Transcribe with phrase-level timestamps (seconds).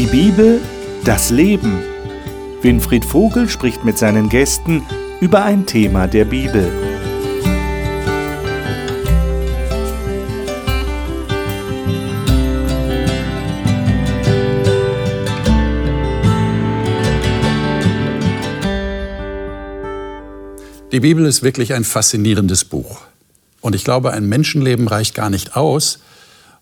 [0.00, 0.62] Die Bibel,
[1.04, 1.78] das Leben.
[2.62, 4.82] Winfried Vogel spricht mit seinen Gästen
[5.20, 6.72] über ein Thema der Bibel.
[20.90, 23.02] Die Bibel ist wirklich ein faszinierendes Buch.
[23.60, 25.98] Und ich glaube, ein Menschenleben reicht gar nicht aus,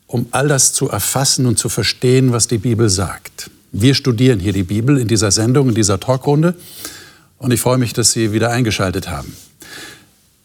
[0.09, 3.51] um all das zu erfassen und zu verstehen, was die Bibel sagt.
[3.71, 6.55] Wir studieren hier die Bibel in dieser Sendung, in dieser Talkrunde.
[7.37, 9.37] Und ich freue mich, dass Sie wieder eingeschaltet haben.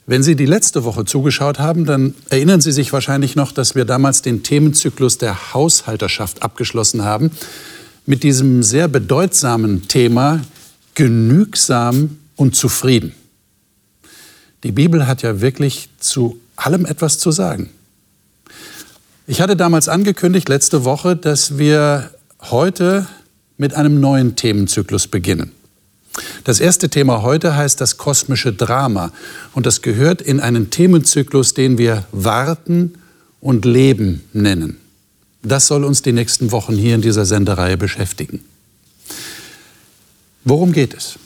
[0.06, 3.86] Wenn Sie die letzte Woche zugeschaut haben, dann erinnern Sie sich wahrscheinlich noch, dass wir
[3.86, 7.32] damals den Themenzyklus der Haushalterschaft abgeschlossen haben
[8.06, 10.42] mit diesem sehr bedeutsamen Thema
[10.94, 13.14] genügsam und zufrieden.
[14.64, 17.70] Die Bibel hat ja wirklich zu allem etwas zu sagen.
[19.26, 23.08] Ich hatte damals angekündigt, letzte Woche, dass wir heute
[23.58, 25.54] mit einem neuen Themenzyklus beginnen.
[26.44, 29.14] Das erste Thema heute heißt das kosmische Drama
[29.54, 32.96] und das gehört in einen Themenzyklus, den wir Warten
[33.40, 34.78] und Leben nennen.
[35.42, 38.42] Das soll uns die nächsten Wochen hier in dieser Sendereihe beschäftigen.
[40.44, 41.18] Worum geht es?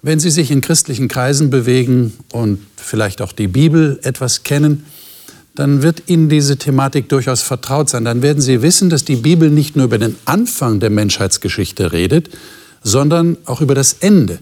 [0.00, 4.86] Wenn Sie sich in christlichen Kreisen bewegen und vielleicht auch die Bibel etwas kennen,
[5.58, 8.04] dann wird Ihnen diese Thematik durchaus vertraut sein.
[8.04, 12.30] Dann werden Sie wissen, dass die Bibel nicht nur über den Anfang der Menschheitsgeschichte redet,
[12.84, 14.38] sondern auch über das Ende.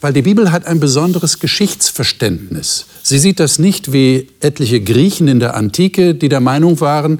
[0.00, 2.86] Weil die Bibel hat ein besonderes Geschichtsverständnis.
[3.02, 7.18] Sie sieht das nicht wie etliche Griechen in der Antike, die der Meinung waren,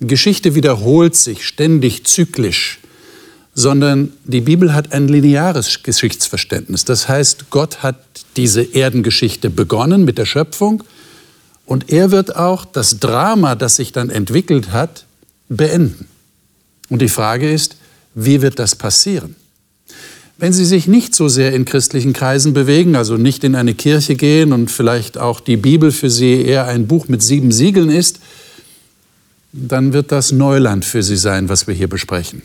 [0.00, 2.78] Geschichte wiederholt sich ständig zyklisch
[3.54, 6.84] sondern die Bibel hat ein lineares Geschichtsverständnis.
[6.84, 7.96] Das heißt, Gott hat
[8.36, 10.84] diese Erdengeschichte begonnen mit der Schöpfung
[11.68, 15.04] und er wird auch das Drama, das sich dann entwickelt hat,
[15.50, 16.08] beenden.
[16.88, 17.76] Und die Frage ist,
[18.14, 19.36] wie wird das passieren?
[20.38, 24.14] Wenn Sie sich nicht so sehr in christlichen Kreisen bewegen, also nicht in eine Kirche
[24.14, 28.18] gehen und vielleicht auch die Bibel für Sie eher ein Buch mit sieben Siegeln ist,
[29.52, 32.40] dann wird das Neuland für Sie sein, was wir hier besprechen.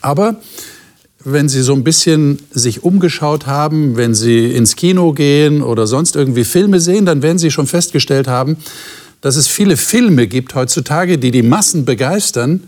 [0.00, 0.40] Aber
[1.24, 6.16] wenn Sie so ein bisschen sich umgeschaut haben, wenn Sie ins Kino gehen oder sonst
[6.16, 8.56] irgendwie Filme sehen, dann werden Sie schon festgestellt haben,
[9.20, 12.62] dass es viele Filme gibt heutzutage, die die Massen begeistern,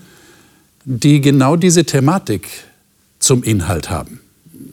[0.84, 2.48] die genau diese Thematik
[3.20, 4.20] zum Inhalt haben.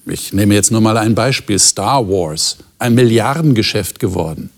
[0.07, 4.49] Ich nehme jetzt nur mal ein Beispiel, Star Wars, ein Milliardengeschäft geworden.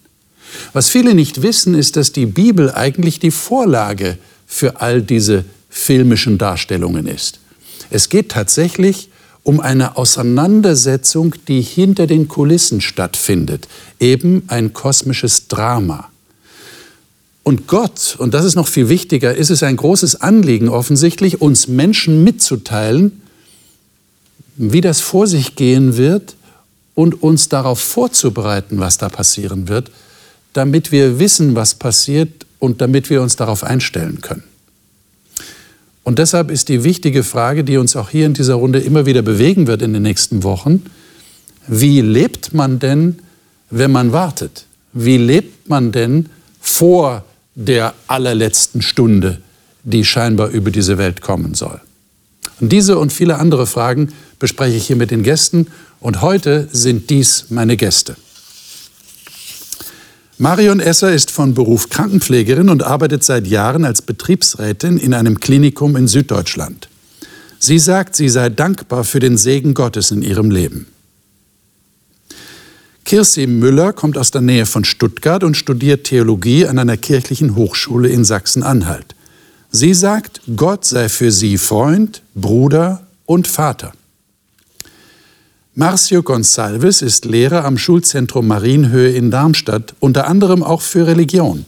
[0.73, 6.37] Was viele nicht wissen, ist, dass die Bibel eigentlich die Vorlage für all diese filmischen
[6.37, 7.39] Darstellungen ist.
[7.89, 9.09] Es geht tatsächlich
[9.43, 13.67] um eine Auseinandersetzung, die hinter den Kulissen stattfindet,
[13.99, 16.09] eben ein kosmisches Drama.
[17.43, 21.69] Und Gott, und das ist noch viel wichtiger, ist es ein großes Anliegen offensichtlich, uns
[21.69, 23.21] Menschen mitzuteilen,
[24.57, 26.35] wie das vor sich gehen wird
[26.93, 29.91] und uns darauf vorzubereiten, was da passieren wird,
[30.51, 34.43] damit wir wissen, was passiert und damit wir uns darauf einstellen können.
[36.07, 39.21] Und deshalb ist die wichtige Frage, die uns auch hier in dieser Runde immer wieder
[39.21, 40.85] bewegen wird in den nächsten Wochen,
[41.67, 43.19] wie lebt man denn,
[43.71, 44.67] wenn man wartet?
[44.93, 46.27] Wie lebt man denn
[46.61, 47.25] vor
[47.55, 49.41] der allerletzten Stunde,
[49.83, 51.81] die scheinbar über diese Welt kommen soll?
[52.61, 55.67] Und diese und viele andere Fragen bespreche ich hier mit den Gästen
[55.99, 58.15] und heute sind dies meine Gäste.
[60.39, 65.95] Marion Esser ist von Beruf Krankenpflegerin und arbeitet seit Jahren als Betriebsrätin in einem Klinikum
[65.95, 66.89] in Süddeutschland.
[67.57, 70.85] Sie sagt, sie sei dankbar für den Segen Gottes in ihrem Leben.
[73.03, 78.09] Kirsi Müller kommt aus der Nähe von Stuttgart und studiert Theologie an einer kirchlichen Hochschule
[78.09, 79.15] in Sachsen-Anhalt.
[79.71, 83.93] Sie sagt, Gott sei für sie Freund, Bruder und Vater.
[85.79, 91.67] Marcio Gonçalves ist Lehrer am Schulzentrum Marienhöhe in Darmstadt, unter anderem auch für Religion.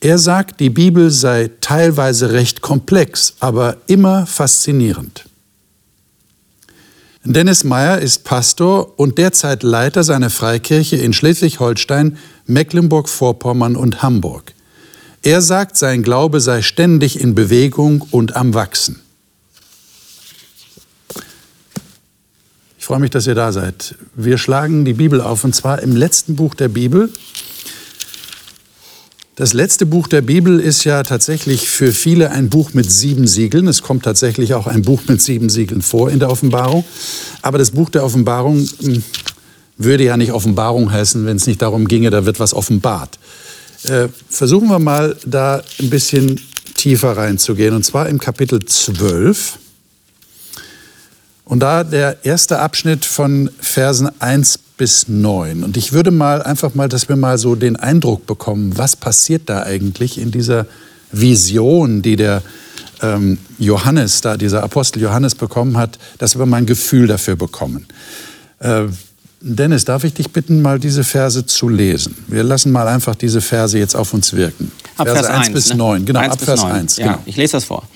[0.00, 5.24] Er sagt, die Bibel sei teilweise recht komplex, aber immer faszinierend.
[7.24, 14.52] Dennis Meyer ist Pastor und derzeit Leiter seiner Freikirche in Schleswig-Holstein, Mecklenburg-Vorpommern und Hamburg.
[15.22, 19.01] Er sagt, sein Glaube sei ständig in Bewegung und am Wachsen.
[22.82, 23.94] Ich freue mich, dass ihr da seid.
[24.16, 27.10] Wir schlagen die Bibel auf und zwar im letzten Buch der Bibel.
[29.36, 33.68] Das letzte Buch der Bibel ist ja tatsächlich für viele ein Buch mit sieben Siegeln.
[33.68, 36.84] Es kommt tatsächlich auch ein Buch mit sieben Siegeln vor in der Offenbarung.
[37.40, 39.04] Aber das Buch der Offenbarung hm,
[39.76, 43.16] würde ja nicht Offenbarung heißen, wenn es nicht darum ginge, da wird was offenbart.
[43.84, 46.40] Äh, versuchen wir mal da ein bisschen
[46.74, 49.60] tiefer reinzugehen, und zwar im Kapitel 12.
[51.52, 55.64] Und da der erste Abschnitt von Versen 1 bis 9.
[55.64, 59.50] Und ich würde mal einfach mal, dass wir mal so den Eindruck bekommen, was passiert
[59.50, 60.64] da eigentlich in dieser
[61.12, 62.40] Vision, die der
[63.02, 67.84] ähm, Johannes, da dieser Apostel Johannes bekommen hat, dass wir mal ein Gefühl dafür bekommen.
[68.60, 68.84] Äh,
[69.42, 72.16] Dennis, darf ich dich bitten, mal diese Verse zu lesen?
[72.28, 74.72] Wir lassen mal einfach diese Verse jetzt auf uns wirken.
[74.96, 75.76] Ab Verse 1, 1 bis ne?
[75.76, 76.72] 9, genau, 1 ab Vers 9.
[76.72, 76.96] 1.
[76.96, 77.10] Genau.
[77.10, 77.86] Ja, ich lese das vor.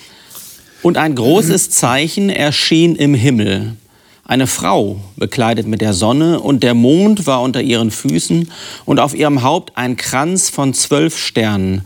[0.83, 3.77] Und ein großes Zeichen erschien im Himmel.
[4.25, 8.51] Eine Frau, bekleidet mit der Sonne, und der Mond war unter ihren Füßen,
[8.85, 11.83] und auf ihrem Haupt ein Kranz von zwölf Sternen.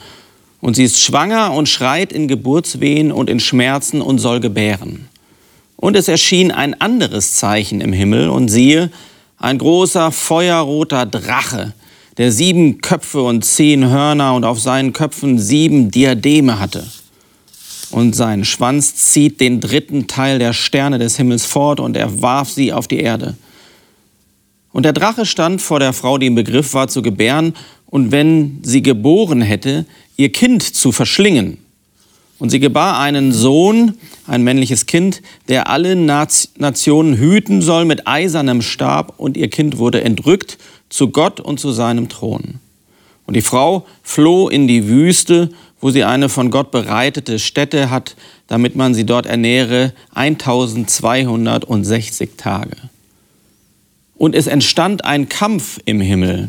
[0.61, 5.09] Und sie ist schwanger und schreit in Geburtswehen und in Schmerzen und soll gebären.
[5.77, 8.91] Und es erschien ein anderes Zeichen im Himmel, und siehe,
[9.39, 11.73] ein großer feuerroter Drache,
[12.19, 16.87] der sieben Köpfe und zehn Hörner und auf seinen Köpfen sieben Diademe hatte.
[17.91, 22.51] Und sein Schwanz zieht den dritten Teil der Sterne des Himmels fort, und er warf
[22.51, 23.37] sie auf die Erde.
[24.73, 27.55] Und der Drache stand vor der Frau, die im Begriff war zu gebären,
[27.87, 29.85] und wenn sie geboren hätte,
[30.17, 31.59] ihr Kind zu verschlingen.
[32.39, 33.95] Und sie gebar einen Sohn,
[34.27, 40.03] ein männliches Kind, der alle Nationen hüten soll mit eisernem Stab, und ihr Kind wurde
[40.03, 40.59] entrückt
[40.89, 42.61] zu Gott und zu seinem Thron.
[43.27, 45.51] Und die Frau floh in die Wüste,
[45.81, 48.17] wo sie eine von Gott bereitete Stätte hat,
[48.47, 52.77] damit man sie dort ernähre, 1260 Tage.
[54.17, 56.49] Und es entstand ein Kampf im Himmel.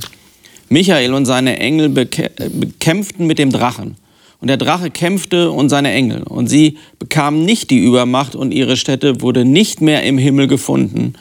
[0.68, 3.96] Michael und seine Engel bekämpften mit dem Drachen.
[4.42, 6.24] Und der Drache kämpfte und seine Engel.
[6.24, 11.14] Und sie bekamen nicht die Übermacht und ihre Stätte wurde nicht mehr im Himmel gefunden.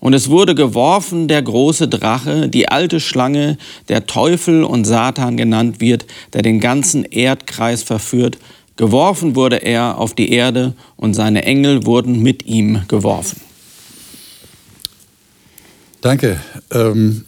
[0.00, 3.58] Und es wurde geworfen der große Drache, die alte Schlange,
[3.88, 8.38] der Teufel und Satan genannt wird, der den ganzen Erdkreis verführt.
[8.76, 13.40] Geworfen wurde er auf die Erde und seine Engel wurden mit ihm geworfen.
[16.00, 16.40] Danke.
[16.70, 17.24] Ähm,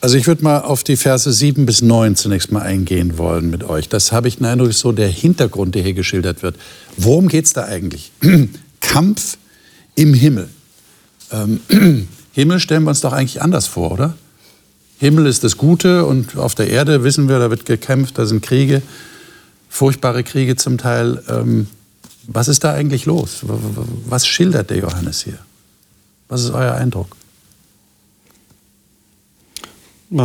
[0.00, 3.64] also ich würde mal auf die Verse 7 bis 9 zunächst mal eingehen wollen mit
[3.64, 3.88] euch.
[3.88, 6.54] Das habe ich den Eindruck, so der Hintergrund, der hier geschildert wird.
[6.96, 8.12] Worum geht es da eigentlich?
[8.80, 9.36] Kampf
[9.96, 10.48] im Himmel.
[11.32, 11.60] Ähm,
[12.32, 14.14] Himmel stellen wir uns doch eigentlich anders vor, oder?
[14.98, 18.42] Himmel ist das Gute und auf der Erde wissen wir, da wird gekämpft, da sind
[18.42, 18.82] Kriege,
[19.68, 21.22] furchtbare Kriege zum Teil.
[21.28, 21.68] Ähm,
[22.26, 23.40] was ist da eigentlich los?
[24.06, 25.38] Was schildert der Johannes hier?
[26.28, 27.16] Was ist euer Eindruck?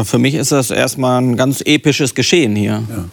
[0.03, 2.83] Für mich ist das erstmal ein ganz episches Geschehen hier.
[2.89, 3.05] Ja.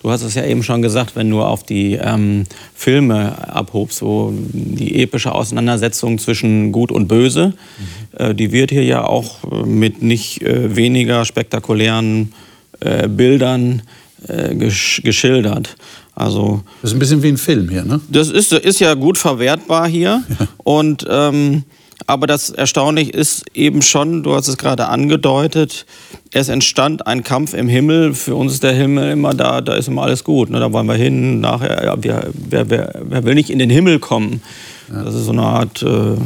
[0.00, 4.32] Du hast es ja eben schon gesagt, wenn du auf die ähm, Filme abhobst, so
[4.32, 8.18] die epische Auseinandersetzung zwischen Gut und Böse, mhm.
[8.18, 12.32] äh, die wird hier ja auch äh, mit nicht äh, weniger spektakulären
[12.80, 13.82] äh, Bildern
[14.28, 15.76] äh, gesch geschildert.
[16.14, 18.00] Also, das ist ein bisschen wie ein Film hier, ne?
[18.08, 20.22] Das ist, ist ja gut verwertbar hier.
[20.28, 20.48] Ja.
[20.58, 21.64] Und ähm,
[22.06, 25.84] aber das Erstaunliche ist eben schon, du hast es gerade angedeutet,
[26.32, 28.14] es entstand ein Kampf im Himmel.
[28.14, 30.50] Für uns ist der Himmel immer da, da ist immer alles gut.
[30.50, 30.60] Ne?
[30.60, 33.98] Da wollen wir hin, nachher, ja, wer, wer, wer, wer, will nicht in den Himmel
[33.98, 34.42] kommen?
[34.88, 36.16] Das ist so eine Art äh,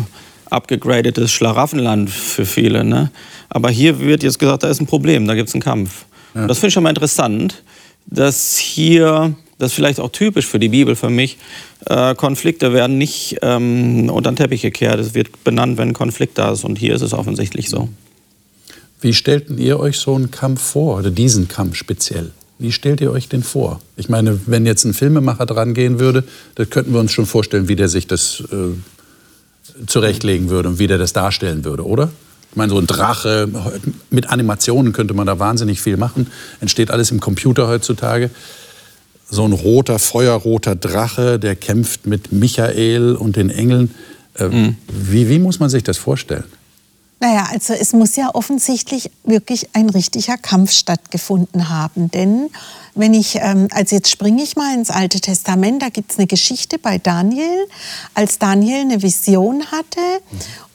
[0.51, 2.85] abgegradetes Schlaraffenland für viele.
[2.85, 3.11] Ne?
[3.49, 6.05] Aber hier wird jetzt gesagt, da ist ein Problem, da gibt es einen Kampf.
[6.35, 6.47] Ja.
[6.47, 7.63] Das finde ich schon mal interessant,
[8.07, 11.39] dass hier das ist vielleicht auch typisch für die Bibel für mich,
[11.87, 14.99] äh, Konflikte werden nicht ähm, unter den Teppich gekehrt.
[14.99, 16.65] Es wird benannt, wenn ein Konflikt da ist.
[16.65, 17.89] Und hier ist es offensichtlich so.
[19.01, 22.31] Wie stellten ihr euch so einen Kampf vor, oder diesen Kampf speziell?
[22.59, 23.81] Wie stellt ihr euch den vor?
[23.97, 26.23] Ich meine, wenn jetzt ein Filmemacher dran gehen würde,
[26.55, 30.87] dann könnten wir uns schon vorstellen, wie der sich das äh, zurechtlegen würde und wie
[30.87, 32.11] der das darstellen würde, oder?
[32.51, 33.49] Ich meine, so ein Drache,
[34.11, 36.27] mit Animationen könnte man da wahnsinnig viel machen.
[36.61, 38.31] Entsteht alles im Computer heutzutage
[39.33, 43.95] so ein roter, feuerroter Drache, der kämpft mit Michael und den Engeln.
[44.39, 44.77] Äh, mhm.
[44.89, 46.45] wie, wie muss man sich das vorstellen?
[47.19, 52.11] Naja, also es muss ja offensichtlich wirklich ein richtiger Kampf stattgefunden haben.
[52.11, 52.51] Denn
[52.95, 56.27] wenn ich, ähm, also jetzt springe ich mal ins Alte Testament, da gibt es eine
[56.27, 57.67] Geschichte bei Daniel,
[58.15, 60.01] als Daniel eine Vision hatte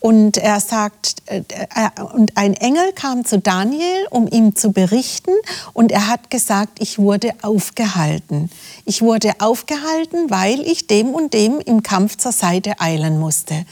[0.00, 5.32] und er sagt, äh, äh, und ein Engel kam zu Daniel, um ihm zu berichten.
[5.72, 8.48] Und er hat gesagt, ich wurde aufgehalten.
[8.84, 13.66] Ich wurde aufgehalten, weil ich dem und dem im Kampf zur Seite eilen musste.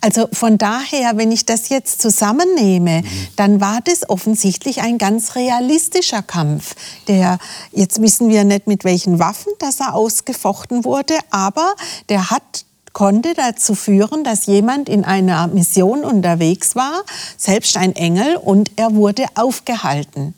[0.00, 3.02] Also von daher, wenn ich das jetzt zusammennehme,
[3.34, 6.76] dann war das offensichtlich ein ganz realistischer Kampf.
[7.08, 7.38] Der,
[7.72, 11.74] jetzt wissen wir nicht, mit welchen Waffen das er ausgefochten wurde, aber
[12.08, 17.02] der hat konnte dazu führen, dass jemand in einer Mission unterwegs war,
[17.36, 20.34] selbst ein Engel, und er wurde aufgehalten.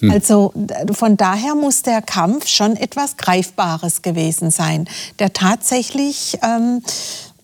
[0.00, 0.10] Hm.
[0.10, 0.52] Also
[0.92, 4.88] von daher muss der Kampf schon etwas Greifbares gewesen sein,
[5.18, 6.82] der tatsächlich ähm,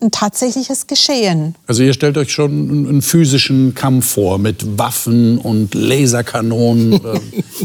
[0.05, 1.55] ein tatsächliches Geschehen.
[1.67, 6.99] Also ihr stellt euch schon einen physischen Kampf vor mit Waffen und Laserkanonen.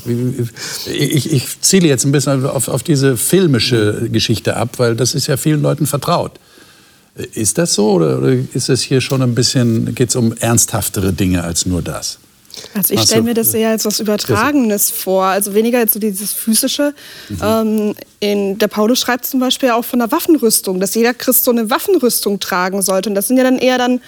[0.87, 5.27] ich, ich, ziele jetzt ein bisschen auf, auf diese filmische Geschichte ab, weil das ist
[5.27, 6.33] ja vielen Leuten vertraut.
[7.35, 8.21] Ist das so oder
[8.55, 12.19] ist es hier schon ein bisschen, geht es um ernsthaftere Dinge als nur das?
[12.75, 16.33] Also ich stelle mir das eher als was Übertragenes vor, also weniger als so dieses
[16.33, 16.95] physische.
[17.29, 17.39] Mhm.
[17.43, 21.51] Ähm, in, der Paulus schreibt zum Beispiel auch von der Waffenrüstung, dass jeder Christ so
[21.51, 23.09] eine Waffenrüstung tragen sollte.
[23.09, 24.01] Und das sind ja dann eher dann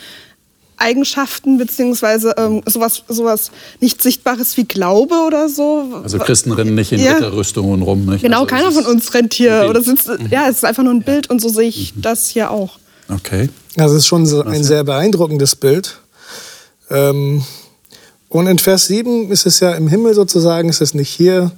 [0.76, 6.00] Eigenschaften beziehungsweise ähm, sowas, sowas nicht Sichtbares wie Glaube oder so.
[6.02, 7.14] Also Christen rennen nicht in ja.
[7.14, 8.06] Ritterrüstungen rum.
[8.06, 8.22] Nicht?
[8.22, 10.10] Genau, also keiner von uns rennt hier oder sitzt.
[10.30, 12.02] Ja, es ist einfach nur ein Bild und so sehe ich mhm.
[12.02, 12.78] das hier auch.
[13.08, 13.48] Okay.
[13.76, 15.98] Also es ist schon so ein sehr beeindruckendes Bild.
[16.90, 17.44] Ähm,
[18.32, 21.52] und in Vers 7 ist es ja im Himmel sozusagen, ist es nicht hier.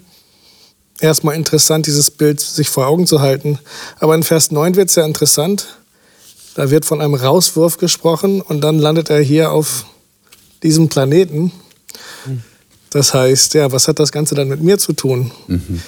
[0.98, 3.60] Erstmal interessant, dieses Bild sich vor Augen zu halten.
[4.00, 5.78] Aber in Vers 9 wird es ja interessant.
[6.56, 9.86] Da wird von einem Rauswurf gesprochen und dann landet er hier auf
[10.64, 11.52] diesem Planeten.
[12.90, 15.30] Das heißt, ja, was hat das Ganze dann mit mir zu tun?
[15.46, 15.80] Mhm.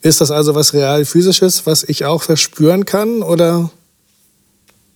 [0.00, 3.22] Ist das also was real physisches, was ich auch verspüren kann?
[3.22, 3.70] Oder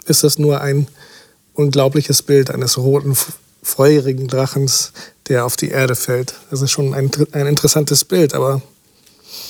[0.07, 0.89] ist das nur ein
[1.53, 3.15] unglaubliches Bild eines roten,
[3.63, 4.93] feurigen Drachens,
[5.29, 6.35] der auf die Erde fällt.
[6.51, 8.63] Das ist schon ein, ein interessantes Bild, aber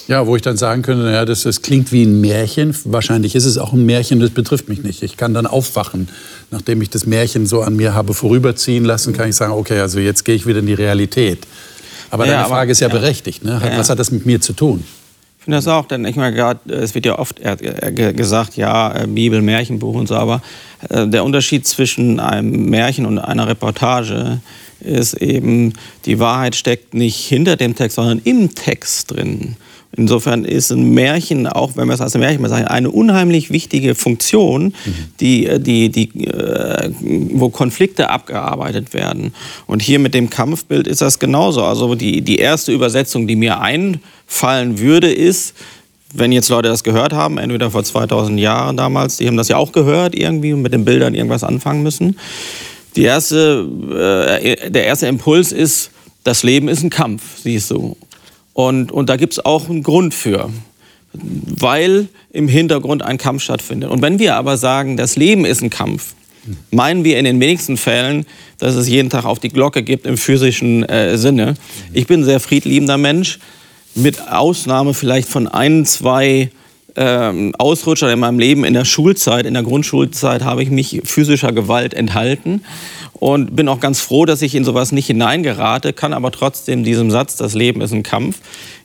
[0.07, 2.77] ja, wo ich dann sagen könnte, naja, das, das klingt wie ein Märchen.
[2.85, 5.03] Wahrscheinlich ist es auch ein Märchen, das betrifft mich nicht.
[5.03, 6.09] Ich kann dann aufwachen.
[6.51, 9.99] Nachdem ich das Märchen so an mir habe vorüberziehen lassen, kann ich sagen, okay, also
[9.99, 11.47] jetzt gehe ich wieder in die Realität.
[12.11, 12.95] Aber ja, deine Frage ist ja, ja.
[12.95, 13.45] berechtigt.
[13.45, 13.61] Ne?
[13.65, 13.79] Ja.
[13.79, 14.85] Was hat das mit mir zu tun?
[15.39, 17.39] Ich finde das auch, denn ich meine, gerade, es wird ja oft
[17.93, 20.41] gesagt, ja, äh, Bibel, Märchenbuch und so, aber
[20.89, 24.41] äh, der Unterschied zwischen einem Märchen und einer Reportage
[24.85, 25.73] ist eben,
[26.05, 29.57] die Wahrheit steckt nicht hinter dem Text, sondern im Text drin.
[29.97, 33.95] Insofern ist ein Märchen, auch wenn wir es als ein Märchen bezeichnen, eine unheimlich wichtige
[33.95, 34.95] Funktion, mhm.
[35.21, 39.33] die, die, die, äh, wo Konflikte abgearbeitet werden.
[39.67, 41.63] Und hier mit dem Kampfbild ist das genauso.
[41.63, 45.55] Also die, die erste Übersetzung, die mir einfallen würde, ist,
[46.13, 49.57] wenn jetzt Leute das gehört haben, entweder vor 2000 Jahren damals, die haben das ja
[49.57, 52.17] auch gehört irgendwie und mit den Bildern irgendwas anfangen müssen.
[52.97, 53.69] Die erste,
[54.41, 55.91] äh, der erste Impuls ist,
[56.23, 57.97] das Leben ist ein Kampf, siehst du.
[58.53, 60.51] Und, und da gibt es auch einen Grund für,
[61.13, 63.91] weil im Hintergrund ein Kampf stattfindet.
[63.91, 66.15] Und wenn wir aber sagen, das Leben ist ein Kampf,
[66.71, 68.27] meinen wir in den wenigsten Fällen,
[68.59, 71.55] dass es jeden Tag auf die Glocke gibt im physischen äh, Sinne.
[71.93, 73.39] Ich bin ein sehr friedliebender Mensch,
[73.95, 76.51] mit Ausnahme vielleicht von ein, zwei
[76.97, 81.53] ähm, Ausrutscher in meinem Leben in der Schulzeit, in der Grundschulzeit habe ich mich physischer
[81.53, 82.63] Gewalt enthalten
[83.13, 87.11] und bin auch ganz froh, dass ich in sowas nicht hineingerate, kann aber trotzdem diesem
[87.11, 88.39] Satz, das Leben ist ein Kampf,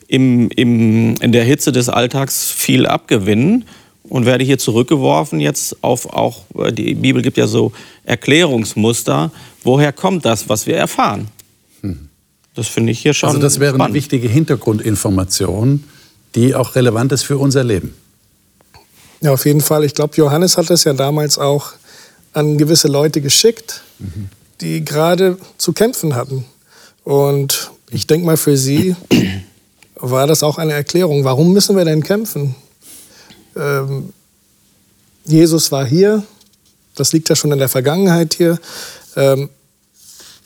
[0.07, 3.65] im, im, in der Hitze des Alltags viel abgewinnen
[4.03, 7.71] und werde hier zurückgeworfen jetzt auf auch, äh, die Bibel gibt ja so
[8.05, 9.31] Erklärungsmuster,
[9.63, 11.27] woher kommt das, was wir erfahren?
[11.81, 12.09] Hm.
[12.55, 13.91] Das finde ich hier schon Also das wäre spannend.
[13.91, 15.83] eine wichtige Hintergrundinformation,
[16.35, 17.95] die auch relevant ist für unser Leben.
[19.21, 19.83] Ja, auf jeden Fall.
[19.83, 21.73] Ich glaube, Johannes hat das ja damals auch
[22.33, 24.29] an gewisse Leute geschickt, mhm.
[24.61, 26.45] die gerade zu kämpfen hatten.
[27.03, 28.95] Und ich denke mal, für sie
[29.95, 31.23] war das auch eine Erklärung.
[31.23, 32.55] Warum müssen wir denn kämpfen?
[33.55, 34.13] Ähm,
[35.25, 36.23] Jesus war hier,
[36.95, 38.59] das liegt ja schon in der Vergangenheit hier.
[39.15, 39.49] Ähm,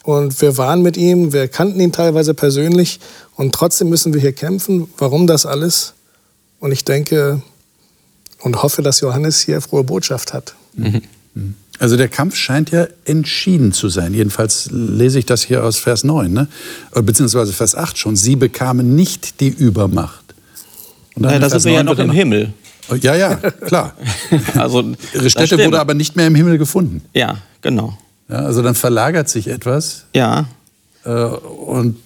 [0.04, 3.00] und wir waren mit ihm, wir kannten ihn teilweise persönlich
[3.36, 4.88] und trotzdem müssen wir hier kämpfen.
[4.98, 5.94] Warum das alles?
[6.60, 7.42] Und ich denke
[8.40, 10.54] und hoffe, dass Johannes hier frohe Botschaft hat.
[10.74, 11.02] Mhm.
[11.78, 14.12] Also der Kampf scheint ja entschieden zu sein.
[14.12, 16.48] Jedenfalls lese ich das hier aus Vers 9, ne?
[16.94, 18.14] Äh, beziehungsweise Vers 8 schon.
[18.14, 20.34] Sie bekamen nicht die Übermacht.
[21.16, 22.52] Und dann ja, da sind wir ja noch im Himmel.
[22.90, 23.94] Oh, ja, ja, klar.
[24.54, 24.84] also,
[25.14, 27.02] Ihre Stätte wurde aber nicht mehr im Himmel gefunden.
[27.14, 27.96] Ja, genau.
[28.28, 30.04] Ja, also dann verlagert sich etwas.
[30.14, 30.46] Ja.
[31.04, 31.96] Äh, und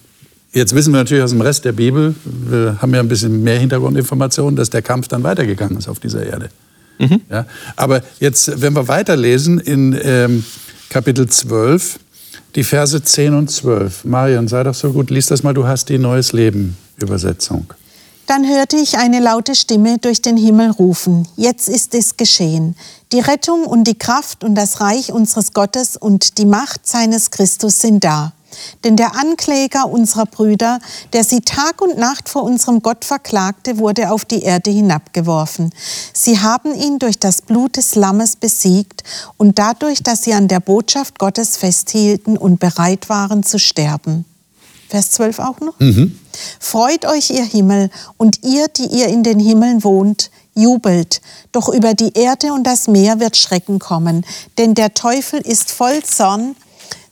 [0.51, 3.59] jetzt wissen wir natürlich aus dem Rest der Bibel, wir haben ja ein bisschen mehr
[3.59, 6.49] Hintergrundinformationen, dass der Kampf dann weitergegangen ist auf dieser Erde.
[6.97, 7.21] Mhm.
[7.29, 7.45] Ja,
[7.75, 10.43] aber jetzt, wenn wir weiterlesen in ähm,
[10.89, 11.99] Kapitel 12,
[12.55, 14.05] die Verse 10 und 12.
[14.05, 17.73] Marion, sei doch so gut, lies das mal, du hast die Neues Leben Übersetzung.
[18.29, 22.75] Dann hörte ich eine laute Stimme durch den Himmel rufen, jetzt ist es geschehen.
[23.11, 27.81] Die Rettung und die Kraft und das Reich unseres Gottes und die Macht seines Christus
[27.81, 28.33] sind da.
[28.83, 30.79] Denn der Ankläger unserer Brüder,
[31.11, 35.71] der sie Tag und Nacht vor unserem Gott verklagte, wurde auf die Erde hinabgeworfen.
[36.13, 39.03] Sie haben ihn durch das Blut des Lammes besiegt
[39.37, 44.25] und dadurch, dass sie an der Botschaft Gottes festhielten und bereit waren zu sterben.
[44.89, 45.79] Vers 12 auch noch.
[45.79, 46.19] Mhm.
[46.59, 51.21] Freut euch, ihr Himmel, und ihr, die ihr in den Himmeln wohnt, jubelt.
[51.51, 54.25] Doch über die Erde und das Meer wird Schrecken kommen,
[54.57, 56.55] denn der Teufel ist voll Zorn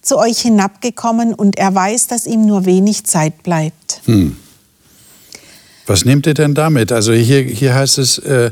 [0.01, 4.01] zu euch hinabgekommen und er weiß, dass ihm nur wenig Zeit bleibt.
[4.05, 4.37] Hm.
[5.85, 6.91] Was nehmt ihr denn damit?
[6.91, 8.51] Also hier, hier heißt es, äh,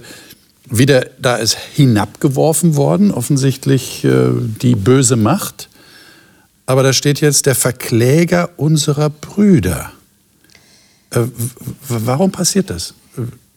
[0.69, 4.29] wieder, da ist hinabgeworfen worden, offensichtlich äh,
[4.61, 5.69] die böse Macht.
[6.65, 9.91] Aber da steht jetzt der Verkläger unserer Brüder.
[11.11, 11.21] Äh,
[11.87, 12.93] warum passiert das?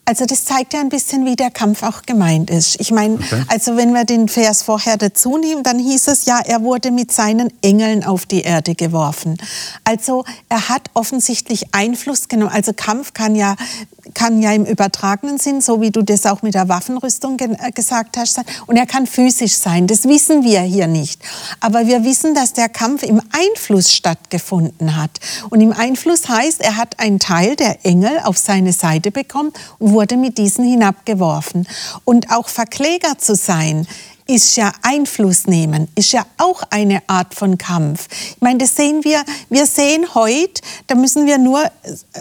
[0.08, 2.80] Also das zeigt ja ein bisschen, wie der Kampf auch gemeint ist.
[2.80, 3.42] Ich meine, okay.
[3.48, 7.12] also wenn wir den Vers vorher dazu nehmen, dann hieß es ja, er wurde mit
[7.12, 9.36] seinen Engeln auf die Erde geworfen.
[9.84, 12.52] Also er hat offensichtlich Einfluss genommen.
[12.54, 13.54] Also Kampf kann ja
[14.14, 18.16] kann ja im übertragenen Sinn, so wie du das auch mit der Waffenrüstung äh, gesagt
[18.16, 18.44] hast, sein.
[18.66, 19.86] Und er kann physisch sein.
[19.86, 21.20] Das wissen wir hier nicht.
[21.60, 25.10] Aber wir wissen, dass der Kampf im Einfluss stattgefunden hat.
[25.50, 29.94] Und im Einfluss heißt, er hat einen Teil der Engel auf seine Seite bekommen und
[29.98, 31.66] wurde mit diesen hinabgeworfen.
[32.04, 33.84] Und auch Verkläger zu sein,
[34.28, 38.06] ist ja Einfluss nehmen, ist ja auch eine Art von Kampf.
[38.36, 41.64] Ich meine, das sehen wir, wir sehen heute, da müssen wir nur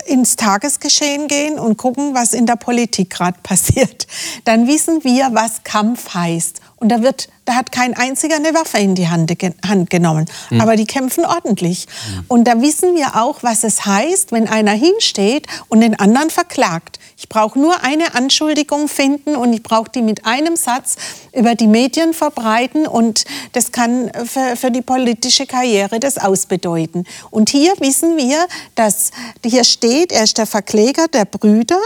[0.07, 4.07] ins Tagesgeschehen gehen und gucken, was in der Politik gerade passiert.
[4.45, 6.61] Dann wissen wir, was Kampf heißt.
[6.79, 9.31] Und da wird, da hat kein einziger eine Waffe in die Hand,
[9.67, 10.25] Hand genommen.
[10.51, 10.61] Mhm.
[10.61, 11.87] Aber die kämpfen ordentlich.
[11.87, 12.25] Mhm.
[12.27, 16.99] Und da wissen wir auch, was es heißt, wenn einer hinsteht und den anderen verklagt.
[17.17, 20.97] Ich brauche nur eine Anschuldigung finden und ich brauche die mit einem Satz
[21.33, 27.05] über die Medien verbreiten und das kann für, für die politische Karriere das ausbedeuten.
[27.31, 29.09] Und hier wissen wir, dass
[29.43, 31.79] hier steht, er ist der Verkläger der Brüder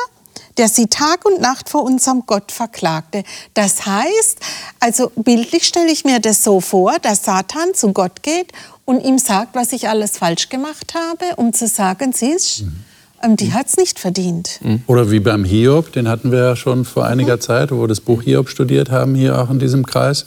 [0.62, 3.24] der sie Tag und Nacht vor unserem Gott verklagte.
[3.56, 4.40] Das heißt,
[4.80, 8.52] also bildlich stelle ich mir das so vor, dass Satan zu Gott geht
[8.86, 12.86] und ihm sagt, was ich alles falsch gemacht habe, um zu sagen, siehst, mhm.
[13.24, 14.60] Ähm, die hat es nicht verdient.
[14.64, 14.82] Mhm.
[14.88, 17.42] Oder wie beim Hiob, den hatten wir ja schon vor einiger mhm.
[17.42, 20.26] Zeit, wo wir das Buch Hiob studiert haben, hier auch in diesem Kreis.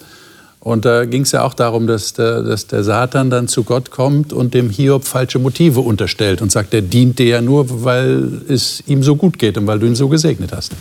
[0.65, 3.91] Und da ging es ja auch darum, dass der, dass der, Satan dann zu Gott
[3.91, 8.41] kommt und dem Hiob falsche Motive unterstellt und sagt, er dient dir ja nur, weil
[8.49, 10.73] es ihm so gut geht und weil du ihn so gesegnet hast.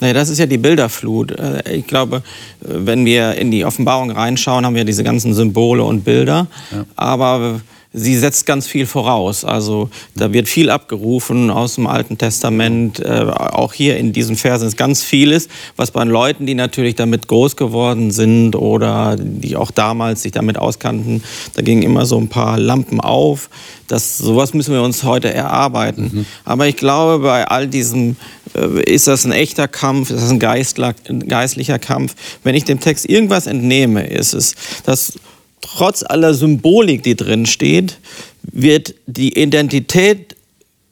[0.00, 1.30] Naja, das ist ja die Bilderflut.
[1.30, 2.22] Äh, ich glaube,
[2.60, 6.48] wenn wir in die Offenbarung reinschauen, haben wir diese ganzen Symbole und Bilder.
[6.72, 6.84] Ja.
[6.96, 7.60] Aber
[7.92, 9.44] sie setzt ganz viel voraus.
[9.44, 13.00] Also da wird viel abgerufen aus dem Alten Testament.
[13.00, 17.26] Äh, auch hier in diesen Versen ist ganz vieles, was bei Leuten, die natürlich damit
[17.26, 21.22] groß geworden sind oder die auch damals sich damit auskannten,
[21.54, 23.50] da gingen immer so ein paar Lampen auf.
[23.88, 26.10] Das, sowas müssen wir uns heute erarbeiten.
[26.12, 26.26] Mhm.
[26.44, 28.16] Aber ich glaube, bei all diesem
[28.54, 32.14] äh, ist das ein echter Kampf, ist das ein, geistlicher Kampf.
[32.44, 35.18] Wenn ich dem Text irgendwas entnehme, ist es, dass
[35.60, 37.98] trotz aller Symbolik, die drin steht,
[38.42, 40.36] wird die Identität,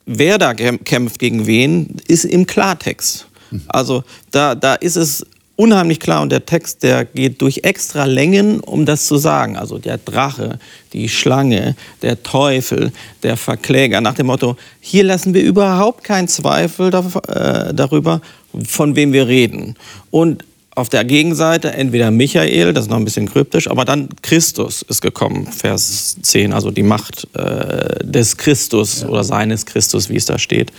[0.06, 3.26] wer da kämpft gegen wen, ist im Klartext.
[3.68, 5.24] Also da, da ist es
[5.56, 9.56] unheimlich klar und der Text, der geht durch extra Längen, um das zu sagen.
[9.56, 10.60] Also der Drache,
[10.92, 12.92] die Schlange, der Teufel,
[13.24, 18.20] der Verkläger, nach dem Motto, hier lassen wir überhaupt keinen Zweifel äh, darüber,
[18.66, 19.74] von wem wir reden.
[20.12, 20.44] Und
[20.78, 25.02] auf der Gegenseite entweder Michael, das ist noch ein bisschen kryptisch, aber dann Christus ist
[25.02, 29.08] gekommen, Vers 10, also die Macht äh, des Christus ja.
[29.08, 30.72] oder seines Christus, wie es da steht.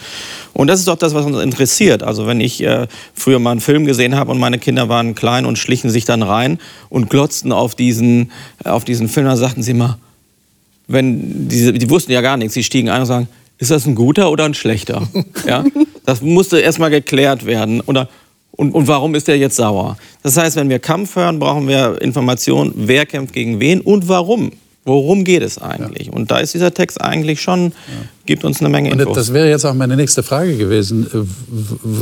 [0.53, 2.01] Und das ist doch das, was uns interessiert.
[2.01, 5.45] Also wenn ich äh, früher mal einen Film gesehen habe und meine Kinder waren klein
[5.45, 8.31] und schlichen sich dann rein und glotzten auf diesen,
[8.63, 9.99] äh, auf diesen Film, dann sagten sie immer,
[10.87, 13.95] wenn die, die wussten ja gar nichts, sie stiegen ein und sagen, ist das ein
[13.95, 15.05] guter oder ein schlechter?
[15.45, 15.65] ja?
[16.05, 17.81] Das musste erstmal geklärt werden.
[17.81, 18.07] Oder
[18.59, 19.97] und, und warum ist er jetzt sauer?
[20.21, 24.51] Das heißt, wenn wir Kampf hören, brauchen wir Informationen, wer kämpft gegen wen und warum.
[24.83, 26.07] Worum geht es eigentlich?
[26.07, 26.13] Ja.
[26.13, 27.71] Und da ist dieser Text eigentlich schon, ja.
[28.25, 29.07] gibt uns eine Menge Infos.
[29.07, 31.07] Und das wäre jetzt auch meine nächste Frage gewesen.
[31.07, 31.25] Äh,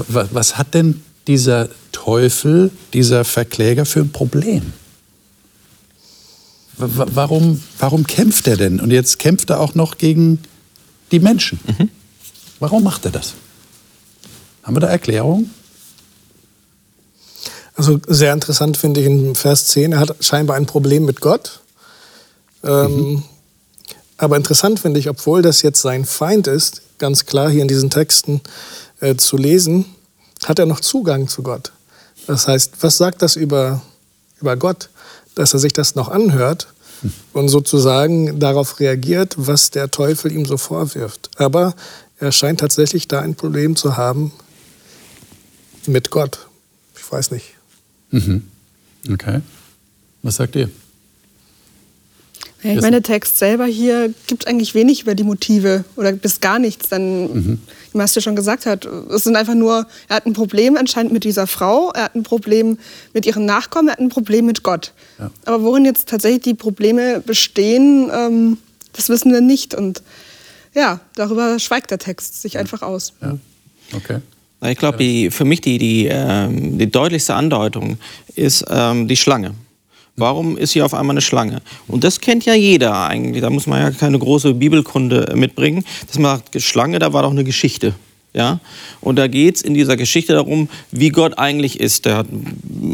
[0.10, 4.64] was hat denn dieser Teufel, dieser Verkläger für ein Problem?
[6.78, 8.80] Warum, warum kämpft er denn?
[8.80, 10.40] Und jetzt kämpft er auch noch gegen
[11.12, 11.60] die Menschen.
[11.78, 11.90] Mhm.
[12.60, 13.36] Warum macht er das?
[14.64, 15.52] Haben wir da Erklärung?
[17.78, 21.62] Also sehr interessant finde ich in Vers 10, er hat scheinbar ein Problem mit Gott.
[22.64, 23.24] Ähm, mhm.
[24.18, 27.92] Aber interessant finde ich, obwohl das jetzt sein Feind ist, ganz klar hier in diesen
[27.92, 28.42] Texten
[29.00, 29.86] äh, zu lesen,
[30.44, 31.72] hat er noch Zugang zu Gott.
[32.26, 33.82] Das heißt, was sagt das über,
[34.42, 34.90] über Gott,
[35.36, 36.70] dass er sich das noch anhört
[37.04, 37.14] mhm.
[37.34, 41.30] und sozusagen darauf reagiert, was der Teufel ihm so vorwirft.
[41.38, 41.76] Aber
[42.18, 44.32] er scheint tatsächlich da ein Problem zu haben
[45.86, 46.48] mit Gott.
[46.98, 47.57] Ich weiß nicht.
[48.12, 48.44] Mhm.
[49.12, 49.42] Okay.
[50.24, 50.70] Was sagt ihr?
[52.64, 56.42] Ja, ich meine, der Text selber hier gibt eigentlich wenig über die Motive oder bis
[56.42, 56.90] gar nichts.
[56.90, 57.60] Dann, mhm.
[57.92, 61.24] wie Master schon gesagt hat, es sind einfach nur, er hat ein Problem anscheinend mit
[61.24, 62.80] dieser Frau, er hat ein Problem
[63.14, 64.94] mit ihren Nachkommen, er hat ein Problem mit Gott.
[65.20, 65.30] Ja.
[65.46, 68.58] Aber worin jetzt tatsächlich die Probleme bestehen, ähm,
[68.94, 69.76] das wissen wir nicht.
[69.76, 70.02] Und
[70.74, 72.60] ja, darüber schweigt der Text sich ja.
[72.60, 73.14] einfach aus.
[73.22, 73.38] Ja.
[73.94, 74.20] Okay.
[74.66, 77.98] Ich glaube, für mich die, die, ähm, die deutlichste Andeutung
[78.36, 79.54] ist ähm, die Schlange.
[80.16, 81.62] Warum ist hier auf einmal eine Schlange?
[81.88, 83.44] Und das kennt ja jeder eigentlich.
[83.44, 85.86] Da muss man ja keine große Bibelkunde mitbringen.
[86.08, 87.94] Das macht Schlange, da war doch eine Geschichte.
[88.38, 88.60] Ja?
[89.02, 92.06] Und da geht es in dieser Geschichte darum, wie Gott eigentlich ist.
[92.06, 92.28] Der hat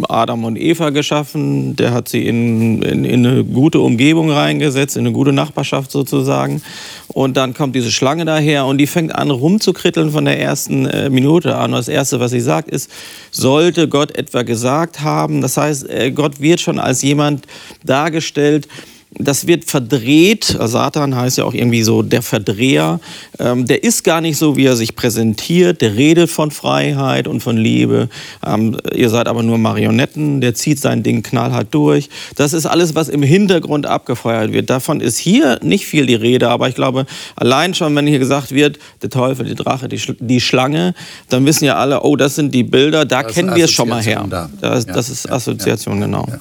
[0.08, 5.02] Adam und Eva geschaffen, der hat sie in, in, in, eine gute Umgebung reingesetzt, in
[5.06, 6.62] eine gute Nachbarschaft sozusagen.
[7.10, 11.10] Und dann kommt diese Schlange daher und die fängt an rumzukritteln von der ersten äh,
[11.10, 11.72] Minute an.
[11.72, 12.90] Und das Erste, was sie sagt, ist,
[13.30, 15.42] sollte Gott etwa gesagt haben.
[15.42, 17.46] Das heißt, äh, Gott wird schon als jemand
[17.84, 18.70] dargestellt,
[19.19, 20.58] das wird verdreht.
[20.60, 22.99] Satan heißt ja auch irgendwie so der Verdreher.
[23.39, 25.82] Ähm, der ist gar nicht so, wie er sich präsentiert.
[25.82, 28.10] Der redet von Freiheit und von Liebe.
[28.45, 30.41] Ähm, ihr seid aber nur Marionetten.
[30.41, 32.10] Der zieht sein Ding knallhart durch.
[32.36, 34.69] Das ist alles, was im Hintergrund abgefeuert wird.
[34.69, 36.49] Davon ist hier nicht viel die Rede.
[36.49, 40.13] Aber ich glaube, allein schon, wenn hier gesagt wird, der Teufel, die Drache, die, Sch
[40.19, 40.93] die Schlange,
[41.30, 43.06] dann wissen ja alle, oh, das sind die Bilder.
[43.06, 44.26] Da das kennen wir es schon mal her.
[44.30, 44.49] Da.
[44.60, 46.26] Das, ja, das ist Assoziation, ja, genau.
[46.28, 46.39] Ja,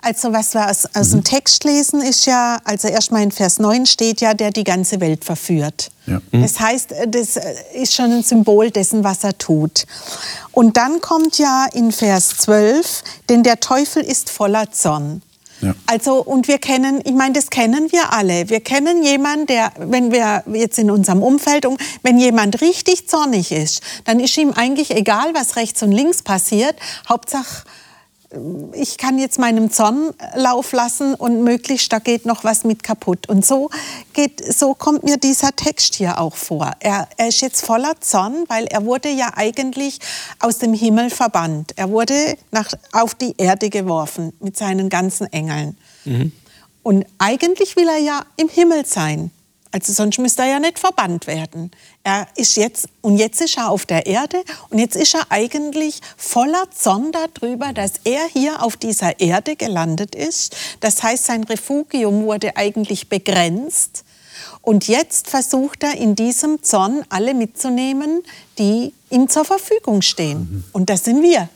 [0.00, 1.12] also was wir aus, aus mhm.
[1.12, 5.00] dem Text lesen, ist ja, also erstmal in Vers 9 steht ja, der die ganze
[5.00, 5.90] Welt verführt.
[6.06, 6.20] Ja.
[6.30, 6.42] Mhm.
[6.42, 7.38] Das heißt, das
[7.74, 9.86] ist schon ein Symbol dessen, was er tut.
[10.52, 15.22] Und dann kommt ja in Vers 12, denn der Teufel ist voller Zorn.
[15.60, 15.74] Ja.
[15.86, 18.48] Also, und wir kennen, ich meine, das kennen wir alle.
[18.48, 21.66] Wir kennen jemanden, der, wenn wir jetzt in unserem Umfeld,
[22.02, 26.76] wenn jemand richtig zornig ist, dann ist ihm eigentlich egal, was rechts und links passiert.
[27.08, 27.64] Hauptsache,
[28.72, 33.28] ich kann jetzt meinem Zorn Lauf lassen und möglichst da geht noch was mit kaputt.
[33.28, 33.70] Und so,
[34.12, 36.72] geht, so kommt mir dieser Text hier auch vor.
[36.80, 39.98] Er, er ist jetzt voller Zorn, weil er wurde ja eigentlich
[40.40, 41.72] aus dem Himmel verbannt.
[41.76, 45.78] Er wurde nach, auf die Erde geworfen mit seinen ganzen Engeln.
[46.04, 46.32] Mhm.
[46.82, 49.30] Und eigentlich will er ja im Himmel sein.
[49.70, 51.70] Also sonst müsste er ja nicht verbannt werden.
[52.02, 56.00] Er ist jetzt, und jetzt ist er auf der Erde und jetzt ist er eigentlich
[56.16, 60.56] voller Zorn darüber, dass er hier auf dieser Erde gelandet ist.
[60.80, 64.04] Das heißt, sein Refugium wurde eigentlich begrenzt.
[64.62, 68.22] Und jetzt versucht er in diesem Zorn alle mitzunehmen,
[68.58, 70.38] die ihm zur Verfügung stehen.
[70.38, 70.64] Mhm.
[70.72, 71.48] Und das sind wir.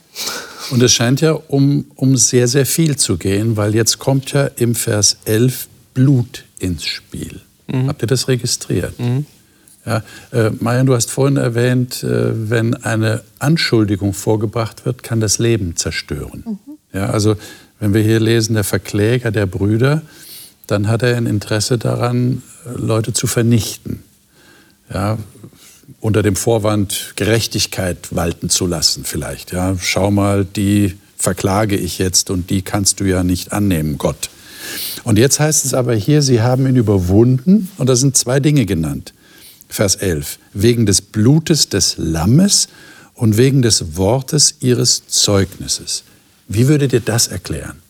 [0.71, 4.45] Und es scheint ja um, um sehr, sehr viel zu gehen, weil jetzt kommt ja
[4.55, 7.41] im Vers 11 Blut ins Spiel.
[7.67, 7.87] Mhm.
[7.87, 8.99] Habt ihr das registriert?
[8.99, 9.25] Mhm.
[9.85, 15.39] Ja, äh, Marian, du hast vorhin erwähnt, äh, wenn eine Anschuldigung vorgebracht wird, kann das
[15.39, 16.43] Leben zerstören.
[16.45, 16.59] Mhm.
[16.93, 17.35] Ja, also
[17.79, 20.01] wenn wir hier lesen, der Verkläger der Brüder,
[20.67, 22.41] dann hat er ein Interesse daran,
[22.75, 24.03] Leute zu vernichten.
[24.93, 25.17] Ja,
[25.99, 29.51] unter dem Vorwand, Gerechtigkeit walten zu lassen vielleicht.
[29.51, 34.29] Ja, schau mal, die verklage ich jetzt und die kannst du ja nicht annehmen, Gott.
[35.03, 38.65] Und jetzt heißt es aber hier, sie haben ihn überwunden und da sind zwei Dinge
[38.65, 39.13] genannt.
[39.67, 42.67] Vers 11, wegen des Blutes des Lammes
[43.15, 46.03] und wegen des Wortes ihres Zeugnisses.
[46.47, 47.81] Wie würdet ihr das erklären?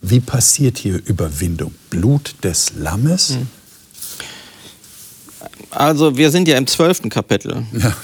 [0.00, 1.74] Wie passiert hier Überwindung?
[1.90, 3.38] Blut des Lammes?
[5.70, 7.66] Also wir sind ja im zwölften Kapitel.
[7.72, 7.94] Ja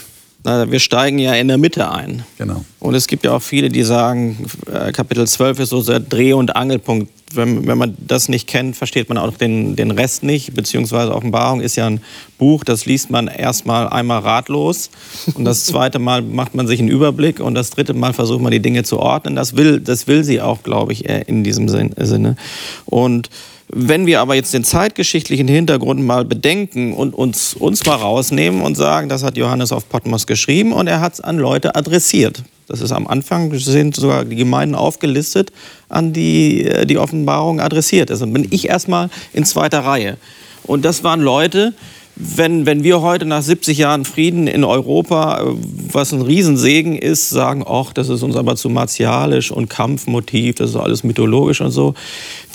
[0.45, 2.23] wir steigen ja in der Mitte ein.
[2.37, 2.65] Genau.
[2.79, 6.35] Und es gibt ja auch viele, die sagen, äh, Kapitel 12 ist so der Dreh-
[6.35, 7.11] und Angelpunkt.
[7.33, 10.55] Wenn, wenn man das nicht kennt, versteht man auch den, den Rest nicht.
[10.55, 12.01] Beziehungsweise Offenbarung ist ja ein
[12.39, 14.91] Buch, das liest man erstmal einmal ratlos.
[15.35, 17.41] Und das zweite Mal macht man sich einen Überblick.
[17.41, 19.35] Und das dritte Mal versucht man die Dinge zu ordnen.
[19.35, 22.37] Das will, das will sie auch, glaube ich, in diesem Sinne.
[22.85, 23.31] Und
[23.69, 28.77] wenn wir aber jetzt den zeitgeschichtlichen Hintergrund mal bedenken und uns, uns mal rausnehmen und
[28.77, 32.43] sagen, das hat Johannes auf Patmos geschrieben und er hat es an Leute adressiert.
[32.67, 35.53] Das ist am Anfang, sind sogar die Gemeinden aufgelistet,
[35.89, 38.23] an die äh, die Offenbarung adressiert ist.
[38.23, 40.17] Und bin ich erstmal in zweiter Reihe.
[40.63, 41.75] Und das waren Leute,
[42.17, 45.57] wenn, wenn wir heute nach 70 Jahren Frieden in Europa, äh,
[45.93, 50.71] was ein Riesensegen ist, sagen, ach, das ist uns aber zu martialisch und Kampfmotiv, das
[50.71, 51.95] ist alles mythologisch und so.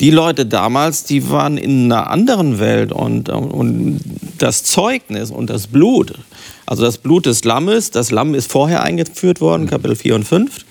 [0.00, 4.00] Die Leute damals, die waren in einer anderen Welt und, und
[4.38, 6.14] das Zeugnis und das Blut,
[6.64, 10.64] also das Blut des Lammes, das Lamm ist vorher eingeführt worden, Kapitel 4 und 5,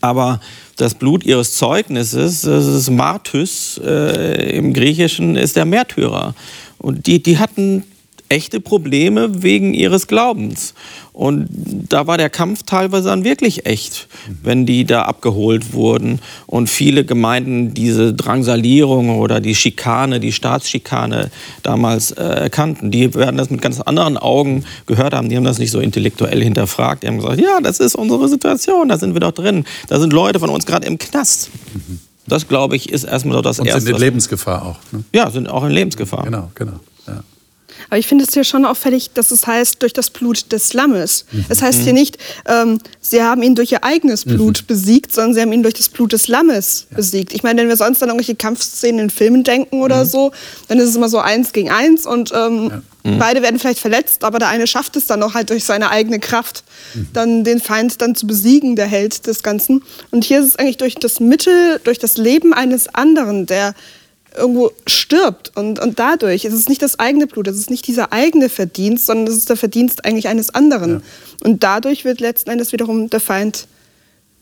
[0.00, 0.40] aber
[0.76, 6.34] das Blut ihres Zeugnisses, das ist Martys, äh, im Griechischen ist der Märtyrer.
[6.78, 7.84] Und die, die hatten
[8.32, 10.72] echte Probleme wegen ihres Glaubens.
[11.12, 11.46] Und
[11.90, 14.08] da war der Kampf teilweise dann wirklich echt,
[14.42, 16.20] wenn die da abgeholt wurden.
[16.46, 21.30] Und viele Gemeinden diese Drangsalierung oder die Schikane, die Staatsschikane
[21.62, 22.90] damals äh, erkannten.
[22.90, 25.28] Die werden das mit ganz anderen Augen gehört haben.
[25.28, 27.02] Die haben das nicht so intellektuell hinterfragt.
[27.02, 29.66] Die haben gesagt, ja, das ist unsere Situation, da sind wir doch drin.
[29.88, 31.50] Da sind Leute von uns gerade im Knast.
[32.26, 33.82] Das, glaube ich, ist erstmal so das Und Erste.
[33.82, 34.78] sind in Lebensgefahr auch.
[34.92, 35.04] Ne?
[35.14, 36.24] Ja, sind auch in Lebensgefahr.
[36.24, 36.80] Genau, genau.
[37.88, 41.26] Aber ich finde es hier schon auffällig, dass es heißt, durch das Blut des Lammes.
[41.30, 41.44] Mhm.
[41.48, 44.34] Es heißt hier nicht, ähm, sie haben ihn durch ihr eigenes mhm.
[44.34, 44.66] Blut mhm.
[44.66, 46.96] besiegt, sondern sie haben ihn durch das Blut des Lammes ja.
[46.96, 47.32] besiegt.
[47.32, 50.08] Ich meine, wenn wir sonst an irgendwelche Kampfszenen in Filmen denken oder mhm.
[50.08, 50.32] so,
[50.68, 52.82] dann ist es immer so eins gegen eins und ähm, ja.
[53.04, 53.18] Mhm.
[53.18, 56.20] beide werden vielleicht verletzt, aber der eine schafft es dann noch halt durch seine eigene
[56.20, 57.08] Kraft, mhm.
[57.12, 59.82] dann den Feind dann zu besiegen, der Held des Ganzen.
[60.10, 63.74] Und hier ist es eigentlich durch das Mittel, durch das Leben eines anderen, der
[64.36, 65.52] irgendwo stirbt.
[65.56, 69.06] Und, und dadurch ist es nicht das eigene Blut, es ist nicht dieser eigene Verdienst,
[69.06, 70.90] sondern es ist der Verdienst eigentlich eines anderen.
[70.90, 71.00] Ja.
[71.44, 73.66] Und dadurch wird letzten Endes wiederum der Feind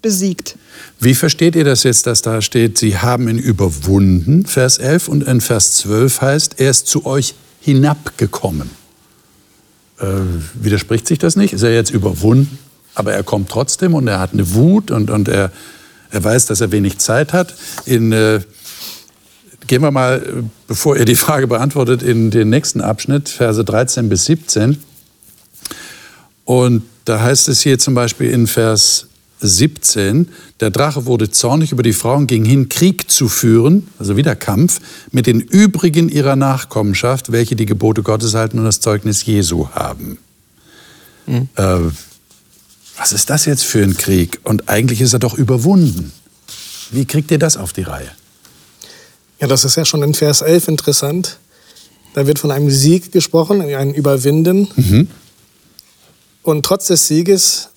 [0.02, 0.56] besiegt.
[0.98, 5.24] Wie versteht ihr das jetzt, dass da steht, sie haben ihn überwunden, Vers 11, und
[5.24, 8.70] in Vers 12 heißt, er ist zu euch hinabgekommen.
[9.98, 10.06] Äh,
[10.54, 11.52] widerspricht sich das nicht?
[11.52, 12.58] Ist er jetzt überwunden,
[12.94, 15.52] aber er kommt trotzdem und er hat eine Wut und, und er,
[16.10, 17.54] er weiß, dass er wenig Zeit hat.
[17.84, 18.40] In äh,
[19.66, 24.24] Gehen wir mal, bevor ihr die Frage beantwortet, in den nächsten Abschnitt, Verse 13 bis
[24.24, 24.78] 17.
[26.44, 29.06] Und da heißt es hier zum Beispiel in Vers
[29.40, 30.28] 17,
[30.60, 34.80] der Drache wurde zornig über die Frauen, ging hin, Krieg zu führen, also wieder Kampf,
[35.12, 40.18] mit den übrigen ihrer Nachkommenschaft, welche die Gebote Gottes halten und das Zeugnis Jesu haben.
[41.26, 41.48] Mhm.
[41.54, 41.78] Äh,
[42.96, 44.40] was ist das jetzt für ein Krieg?
[44.44, 46.12] Und eigentlich ist er doch überwunden.
[46.90, 48.10] Wie kriegt ihr das auf die Reihe?
[49.40, 51.38] Ja, das ist ja schon in Vers 11 interessant.
[52.12, 54.68] Da wird von einem Sieg gesprochen, einem Überwinden.
[54.76, 55.08] Mhm.
[56.42, 57.68] Und trotz des Sieges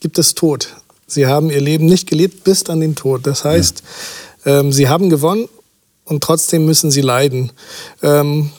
[0.00, 0.68] gibt es Tod.
[1.06, 3.26] Sie haben ihr Leben nicht gelebt bis an den Tod.
[3.26, 3.82] Das heißt,
[4.44, 4.60] ja.
[4.60, 5.48] ähm, sie haben gewonnen
[6.04, 7.52] und trotzdem müssen sie leiden.
[8.02, 8.50] Ähm,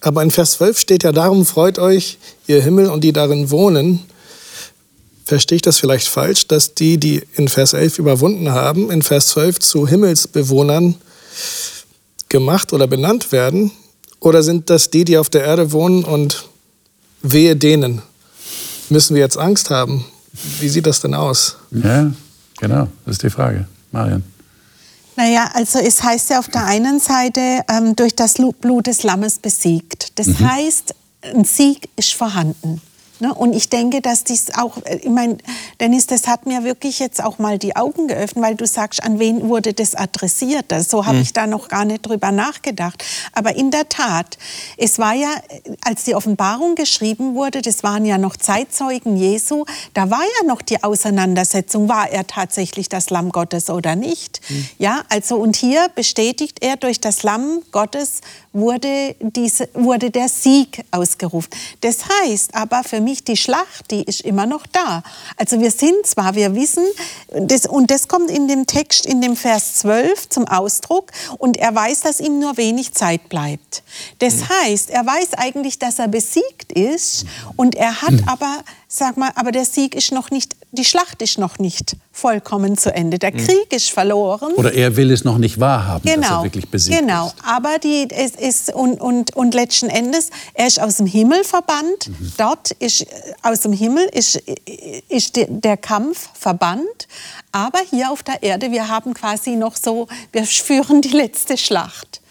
[0.00, 4.00] aber in Vers 12 steht ja, darum freut euch ihr Himmel und die darin wohnen.
[5.24, 9.28] Verstehe ich das vielleicht falsch, dass die, die in Vers 11 überwunden haben, in Vers
[9.28, 10.96] 12 zu Himmelsbewohnern
[12.28, 13.70] gemacht oder benannt werden?
[14.20, 16.48] Oder sind das die, die auf der Erde wohnen und
[17.22, 18.02] wehe denen?
[18.88, 20.04] Müssen wir jetzt Angst haben?
[20.60, 21.56] Wie sieht das denn aus?
[21.70, 22.10] Ja,
[22.58, 23.66] genau, das ist die Frage.
[23.90, 24.24] Marian.
[25.16, 29.38] Naja, also es heißt ja auf der einen Seite ähm, durch das Blut des Lammes
[29.38, 30.18] besiegt.
[30.18, 30.50] Das mhm.
[30.50, 32.80] heißt, ein Sieg ist vorhanden.
[33.22, 33.32] Ne?
[33.32, 35.38] Und ich denke, dass dies auch, äh, ich meine,
[35.80, 39.20] Dennis, das hat mir wirklich jetzt auch mal die Augen geöffnet, weil du sagst, an
[39.20, 40.74] wen wurde das adressiert?
[40.88, 41.22] So habe mhm.
[41.22, 43.04] ich da noch gar nicht drüber nachgedacht.
[43.32, 44.38] Aber in der Tat,
[44.76, 45.28] es war ja,
[45.84, 50.60] als die Offenbarung geschrieben wurde, das waren ja noch Zeitzeugen Jesu, da war ja noch
[50.60, 54.40] die Auseinandersetzung, war er tatsächlich das Lamm Gottes oder nicht?
[54.48, 54.68] Mhm.
[54.78, 58.20] Ja, also und hier bestätigt er durch das Lamm Gottes
[58.52, 61.48] wurde, diese, wurde der Sieg ausgerufen.
[61.80, 65.02] Das heißt aber für mich, die Schlacht, die ist immer noch da.
[65.36, 66.84] Also wir sind zwar, wir wissen,
[67.28, 71.74] das, und das kommt in dem Text, in dem Vers 12 zum Ausdruck, und er
[71.74, 73.82] weiß, dass ihm nur wenig Zeit bleibt.
[74.18, 74.48] Das mhm.
[74.48, 77.24] heißt, er weiß eigentlich, dass er besiegt ist,
[77.56, 78.28] und er hat mhm.
[78.28, 78.62] aber
[78.94, 82.94] sag mal, aber der Sieg ist noch nicht, die Schlacht ist noch nicht vollkommen zu
[82.94, 83.18] Ende.
[83.18, 83.38] Der hm.
[83.38, 84.52] Krieg ist verloren.
[84.54, 87.28] Oder er will es noch nicht wahrhaben, genau, dass er wirklich besiegt genau.
[87.28, 87.36] ist.
[87.38, 91.42] Genau, aber die, es ist, und, und, und letzten Endes, er ist aus dem Himmel
[91.42, 92.08] verbannt.
[92.08, 92.32] Mhm.
[92.36, 93.06] Dort ist,
[93.42, 94.36] aus dem Himmel ist,
[95.08, 97.08] ist der Kampf verbannt.
[97.50, 102.21] Aber hier auf der Erde, wir haben quasi noch so, wir führen die letzte Schlacht.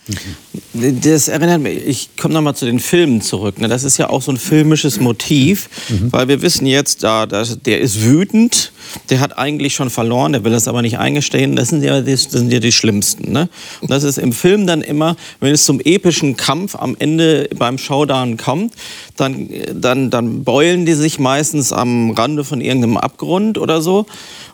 [0.74, 3.60] Das erinnert mich, ich komme nochmal zu den Filmen zurück.
[3.60, 3.68] Ne?
[3.68, 6.12] Das ist ja auch so ein filmisches Motiv, mhm.
[6.12, 8.72] weil wir wissen jetzt, da, der ist wütend,
[9.10, 11.56] der hat eigentlich schon verloren, der will das aber nicht eingestehen.
[11.56, 13.32] Das sind ja die, das sind ja die Schlimmsten.
[13.32, 13.48] Ne?
[13.82, 17.78] Und das ist im Film dann immer, wenn es zum epischen Kampf am Ende beim
[17.78, 18.74] Showdown kommt,
[19.18, 24.08] dann, dann, dann beulen die sich meistens am Rande von irgendeinem Abgrund oder so.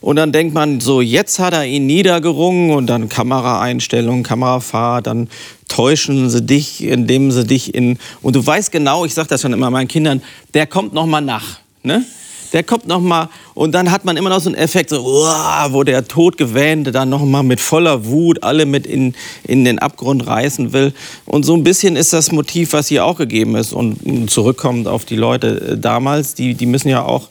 [0.08, 5.28] Und dann denkt man so, jetzt hat er ihn niedergerungen und dann Kameraeinstellung, Kamerafahrt, dann
[5.68, 7.98] täuschen sie dich, indem sie dich in...
[8.22, 11.20] Und du weißt genau, ich sage das schon immer meinen Kindern, der kommt noch mal
[11.20, 11.60] nach.
[11.84, 12.06] Ne?
[12.54, 15.84] der kommt noch mal und dann hat man immer noch so einen Effekt, so, wo
[15.84, 19.16] der Todgewähnte dann noch mal mit voller Wut alle mit in,
[19.46, 20.94] in den Abgrund reißen will.
[21.26, 23.74] Und so ein bisschen ist das Motiv, was hier auch gegeben ist.
[23.74, 27.28] Und zurückkommend auf die Leute äh, damals, die, die müssen ja auch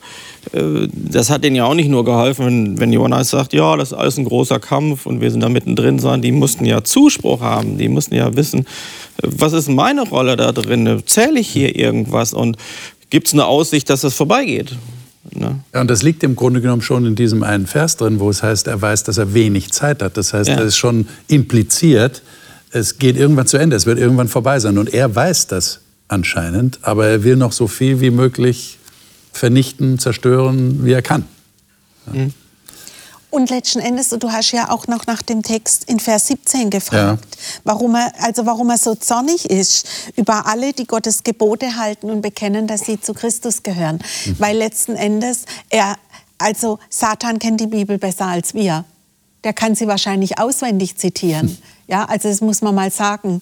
[0.51, 4.17] das hat denen ja auch nicht nur geholfen, wenn, Jonas sagt, ja, das ist alles
[4.17, 7.89] ein großer Kampf und wir sind da mittendrin, sondern die mussten ja Zuspruch haben, die
[7.89, 8.65] mussten ja wissen,
[9.21, 11.01] was ist meine Rolle da drin?
[11.05, 12.57] Zähle ich hier irgendwas und
[13.09, 14.75] gibt es eine Aussicht, dass das vorbeigeht?
[15.33, 15.59] Ne?
[15.73, 18.43] Ja, und das liegt im Grunde genommen schon in diesem einen Vers drin, wo es
[18.43, 20.17] heißt, er weiß, dass er wenig Zeit hat.
[20.17, 20.55] Das heißt, ja.
[20.55, 22.21] das ist schon impliziert,
[22.71, 24.77] es geht irgendwann zu Ende, es wird irgendwann vorbei sein.
[24.77, 28.76] Und er weiß das anscheinend, aber er will noch so viel wie möglich
[29.37, 31.25] vernichten, zerstören, wie er kann.
[32.07, 32.13] Ja.
[32.13, 32.33] Mhm.
[33.29, 37.27] Und letzten Endes, du hast ja auch noch nach dem Text in Vers 17 gefragt,
[37.35, 37.59] ja.
[37.65, 42.21] warum, er, also warum er so zornig ist über alle, die Gottes Gebote halten und
[42.21, 43.99] bekennen, dass sie zu Christus gehören.
[44.25, 44.35] Mhm.
[44.39, 45.97] Weil letzten Endes, er,
[46.37, 48.85] also Satan kennt die Bibel besser als wir.
[49.43, 51.57] Der kann sie wahrscheinlich auswendig zitieren.
[51.87, 53.41] Ja, also das muss man mal sagen.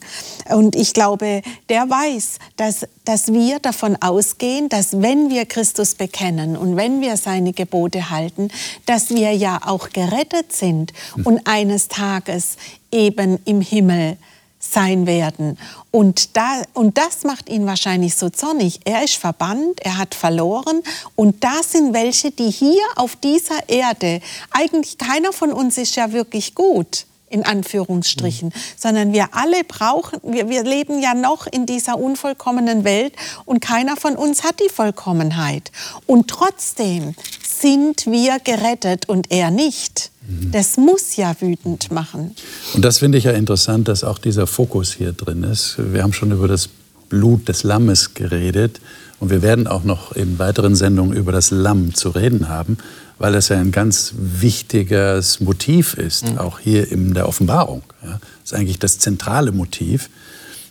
[0.49, 6.55] Und ich glaube, der weiß, dass, dass wir davon ausgehen, dass wenn wir Christus bekennen
[6.55, 8.49] und wenn wir seine Gebote halten,
[8.85, 12.57] dass wir ja auch gerettet sind und eines Tages
[12.91, 14.17] eben im Himmel
[14.59, 15.57] sein werden.
[15.89, 18.79] Und, da, und das macht ihn wahrscheinlich so zornig.
[18.85, 20.83] Er ist verbannt, er hat verloren.
[21.15, 26.11] Und da sind welche, die hier auf dieser Erde, eigentlich keiner von uns ist ja
[26.11, 28.59] wirklich gut in Anführungsstrichen, mhm.
[28.77, 33.97] sondern wir alle brauchen, wir, wir leben ja noch in dieser unvollkommenen Welt und keiner
[33.97, 35.71] von uns hat die Vollkommenheit.
[36.07, 40.11] Und trotzdem sind wir gerettet und er nicht.
[40.51, 42.35] Das muss ja wütend machen.
[42.73, 45.75] Und das finde ich ja interessant, dass auch dieser Fokus hier drin ist.
[45.77, 46.67] Wir haben schon über das
[47.09, 48.81] Blut des Lammes geredet
[49.19, 52.77] und wir werden auch noch in weiteren Sendungen über das Lamm zu reden haben
[53.17, 56.37] weil das ja ein ganz wichtiges Motiv ist, mhm.
[56.37, 57.83] auch hier in der Offenbarung.
[58.03, 58.19] Ja.
[58.41, 60.09] Das ist eigentlich das zentrale Motiv.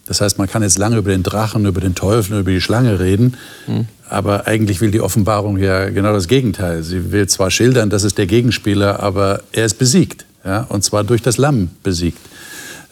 [0.06, 3.00] Das heißt, man kann jetzt lange über den Drachen, über den Teufel, über die Schlange
[3.00, 3.86] reden, mhm.
[4.08, 6.82] aber eigentlich will die Offenbarung ja genau das Gegenteil.
[6.82, 11.04] Sie will zwar schildern, das ist der Gegenspieler, aber er ist besiegt, ja, und zwar
[11.04, 12.20] durch das Lamm besiegt.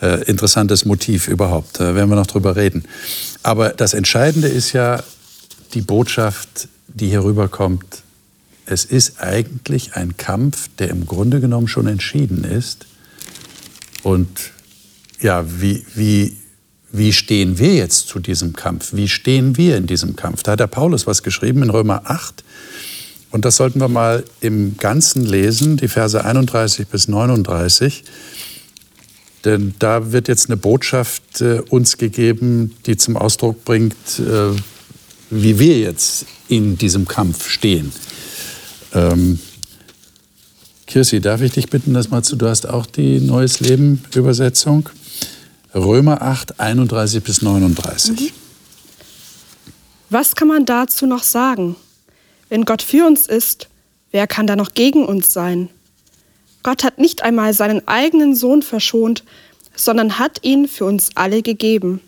[0.01, 2.85] Äh, interessantes Motiv überhaupt, da werden wir noch drüber reden.
[3.43, 5.03] Aber das Entscheidende ist ja
[5.75, 8.02] die Botschaft, die hier rüberkommt,
[8.67, 12.87] es ist eigentlich ein Kampf, der im Grunde genommen schon entschieden ist.
[14.03, 14.53] Und
[15.21, 16.37] ja, wie, wie,
[16.91, 18.93] wie stehen wir jetzt zu diesem Kampf?
[18.93, 20.43] Wie stehen wir in diesem Kampf?
[20.43, 22.45] Da hat der Paulus was geschrieben in Römer 8.
[23.31, 28.05] Und das sollten wir mal im Ganzen lesen, die Verse 31 bis 39.
[29.45, 34.55] Denn da wird jetzt eine Botschaft äh, uns gegeben, die zum Ausdruck bringt, äh,
[35.31, 37.93] wie wir jetzt in diesem Kampf stehen.
[38.95, 39.39] Ähm,
[40.87, 44.89] Kirsi, darf ich dich bitten, das mal zu, du hast auch die Neues Leben Übersetzung.
[45.75, 48.21] Römer 8, 31 bis 39.
[48.21, 48.31] Mhm.
[50.11, 51.77] Was kann man dazu noch sagen?
[52.51, 53.69] Wenn Gott für uns ist,
[54.11, 55.71] wer kann da noch gegen uns sein?
[56.63, 59.25] Gott hat nicht einmal seinen eigenen Sohn verschont,
[59.75, 62.01] sondern hat ihn für uns alle gegeben.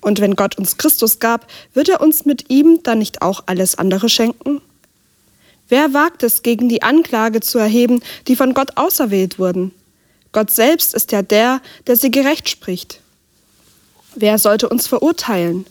[0.00, 3.74] Und wenn Gott uns Christus gab, wird er uns mit ihm dann nicht auch alles
[3.74, 4.62] andere schenken?
[5.72, 9.72] Wer wagt es, gegen die Anklage zu erheben, die von Gott auserwählt wurden?
[10.30, 13.00] Gott selbst ist ja der, der sie gerecht spricht.
[14.14, 15.64] Wer sollte uns verurteilen?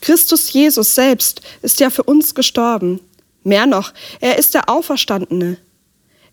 [0.00, 2.98] Christus Jesus selbst ist ja für uns gestorben.
[3.44, 5.58] Mehr noch, er ist der Auferstandene.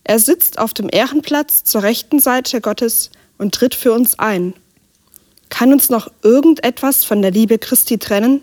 [0.06, 4.54] Er sitzt auf dem Ehrenplatz zur rechten Seite Gottes und tritt für uns ein.
[5.50, 8.40] Kann uns noch irgendetwas von der Liebe Christi trennen?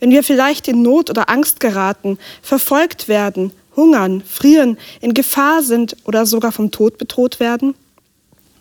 [0.00, 5.96] Wenn wir vielleicht in Not oder Angst geraten, verfolgt werden hungern, frieren, in Gefahr sind
[6.04, 7.74] oder sogar vom Tod bedroht werden?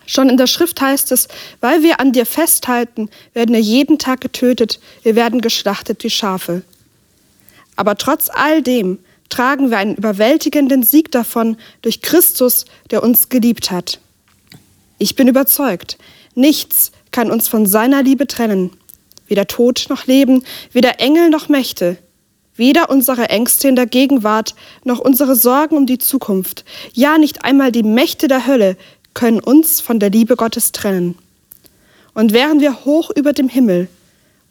[0.06, 1.28] Schon in der Schrift heißt es,
[1.62, 6.62] weil wir an dir festhalten, werden wir jeden Tag getötet, wir werden geschlachtet wie Schafe.
[7.75, 8.99] Aber trotz all dem
[9.30, 13.99] tragen wir einen überwältigenden Sieg davon durch Christus, der uns geliebt hat.
[14.97, 15.97] Ich bin überzeugt,
[16.36, 18.71] nichts kann uns von seiner Liebe trennen,
[19.28, 21.97] weder Tod noch Leben, weder Engel noch Mächte,
[22.56, 26.63] Weder unsere Ängste in der Gegenwart noch unsere Sorgen um die Zukunft,
[26.94, 28.78] ja nicht einmal die Mächte der Hölle
[29.13, 31.18] können uns von der Liebe Gottes trennen.
[32.13, 33.89] Und wären wir hoch über dem Himmel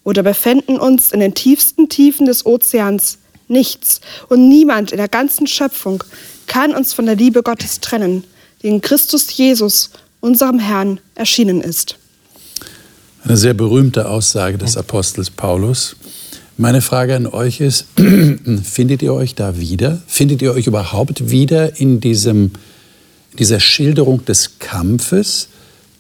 [0.04, 5.46] oder befänden uns in den tiefsten Tiefen des Ozeans, nichts und niemand in der ganzen
[5.46, 6.04] Schöpfung
[6.46, 8.24] kann uns von der Liebe Gottes trennen,
[8.62, 9.90] die in Christus Jesus,
[10.20, 11.96] unserem Herrn, erschienen ist.
[13.22, 15.96] Eine sehr berühmte Aussage des Apostels Paulus.
[16.56, 17.86] Meine Frage an euch ist,
[18.62, 20.00] findet ihr euch da wieder?
[20.06, 22.52] Findet ihr euch überhaupt wieder in diesem,
[23.36, 25.48] dieser Schilderung des Kampfes?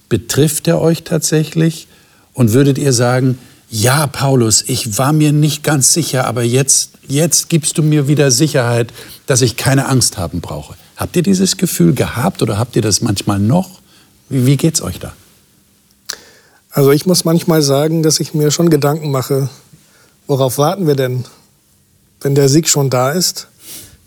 [0.08, 1.88] Betrifft er euch tatsächlich?
[2.34, 3.38] Und würdet ihr sagen,
[3.68, 8.30] ja, Paulus, ich war mir nicht ganz sicher, aber jetzt, jetzt gibst du mir wieder
[8.30, 8.92] Sicherheit,
[9.26, 10.76] dass ich keine Angst haben brauche.
[10.96, 13.80] Habt ihr dieses Gefühl gehabt oder habt ihr das manchmal noch?
[14.28, 15.12] Wie, wie geht's euch da?
[16.70, 19.48] Also ich muss manchmal sagen, dass ich mir schon Gedanken mache,
[20.26, 21.24] Worauf warten wir denn,
[22.20, 23.48] wenn der Sieg schon da ist?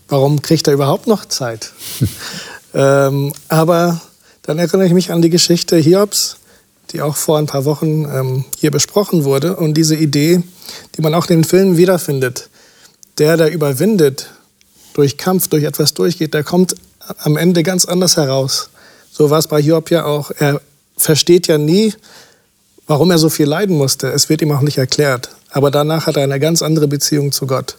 [0.08, 1.74] Warum kriegt er überhaupt noch Zeit?
[2.74, 4.02] ähm, aber
[4.42, 6.38] dann erinnere ich mich an die Geschichte Hiobs,
[6.92, 9.58] die auch vor ein paar Wochen ähm, hier besprochen wurde.
[9.58, 10.42] Und diese Idee,
[10.96, 12.50] die man auch in den Filmen wiederfindet.
[13.20, 14.32] Der, der überwindet,
[14.94, 16.76] durch Kampf, durch etwas durchgeht, der kommt
[17.20, 18.70] am Ende ganz anders heraus.
[19.12, 20.32] So war es bei Hiob ja auch.
[20.32, 20.62] Er
[20.98, 21.94] versteht ja nie,
[22.88, 24.08] warum er so viel leiden musste.
[24.12, 25.30] Es wird ihm auch nicht erklärt.
[25.58, 27.78] Aber danach hat er eine ganz andere Beziehung zu Gott.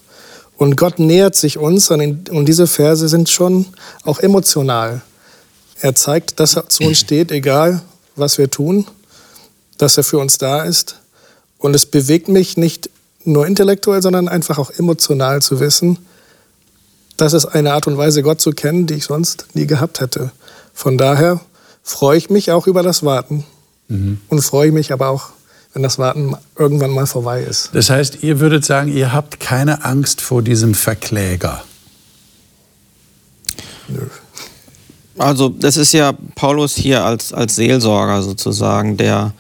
[0.57, 3.67] Und Gott nähert sich uns und diese Verse sind schon
[4.03, 5.01] auch emotional.
[5.81, 7.81] Er zeigt, dass er zu uns steht, egal
[8.17, 8.85] was wir tun,
[9.79, 10.97] dass er für uns da ist.
[11.59, 12.91] Und es bewegt mich nicht
[13.23, 15.99] nur intellektuell, sondern einfach auch emotional zu wissen,
[17.17, 20.33] das ist eine Art und Weise, Gott zu kennen, die ich sonst nie gehabt hätte.
[20.75, 21.41] Von daher
[21.85, 23.45] freue ich mich auch über das Warten
[23.87, 24.21] mhm.
[24.29, 25.31] und freue mich aber auch
[25.79, 27.71] wenn das Warten irgendwann mal vorbei ist.
[27.73, 31.63] Das heißt, ihr würdet sagen, ihr habt keine Angst vor diesem Verkläger?
[33.87, 34.01] Nö.
[35.19, 39.35] Also das ist ja Paulus hier als, als Seelsorger sozusagen, der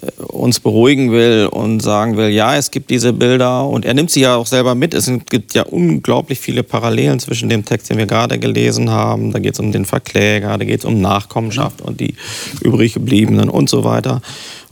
[0.00, 4.12] äh, uns beruhigen will und sagen will, ja, es gibt diese Bilder und er nimmt
[4.12, 4.94] sie ja auch selber mit.
[4.94, 9.32] Es gibt ja unglaublich viele Parallelen zwischen dem Text, den wir gerade gelesen haben.
[9.32, 12.14] Da geht es um den Verkläger, da geht es um Nachkommenschaft und die
[12.60, 14.22] übrig gebliebenen und so weiter.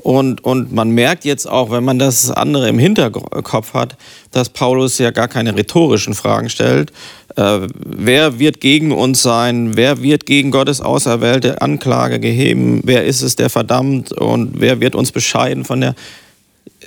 [0.02, 3.96] Und, und man merkt jetzt auch, wenn man das andere im Hinterkopf hat,
[4.30, 6.90] dass Paulus ja gar keine rhetorischen Fragen stellt.
[7.36, 9.76] Äh, wer wird gegen uns sein?
[9.76, 12.80] Wer wird gegen Gottes auserwählte Anklage geheben?
[12.84, 14.10] Wer ist es, der verdammt?
[14.12, 15.94] Und wer wird uns bescheiden von der...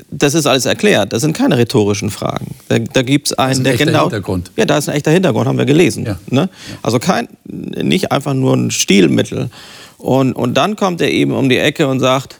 [0.09, 1.13] Das ist alles erklärt.
[1.13, 2.55] Das sind keine rhetorischen Fragen.
[2.67, 4.03] Da, da gibt es einen, der genau.
[4.03, 4.49] Hintergrund.
[4.55, 6.03] Ja, da ist ein echter Hintergrund, haben wir gelesen.
[6.05, 6.17] Ja.
[6.31, 6.49] Ne?
[6.81, 9.51] Also kein, nicht einfach nur ein Stilmittel.
[9.99, 12.39] Und, und dann kommt er eben um die Ecke und sagt,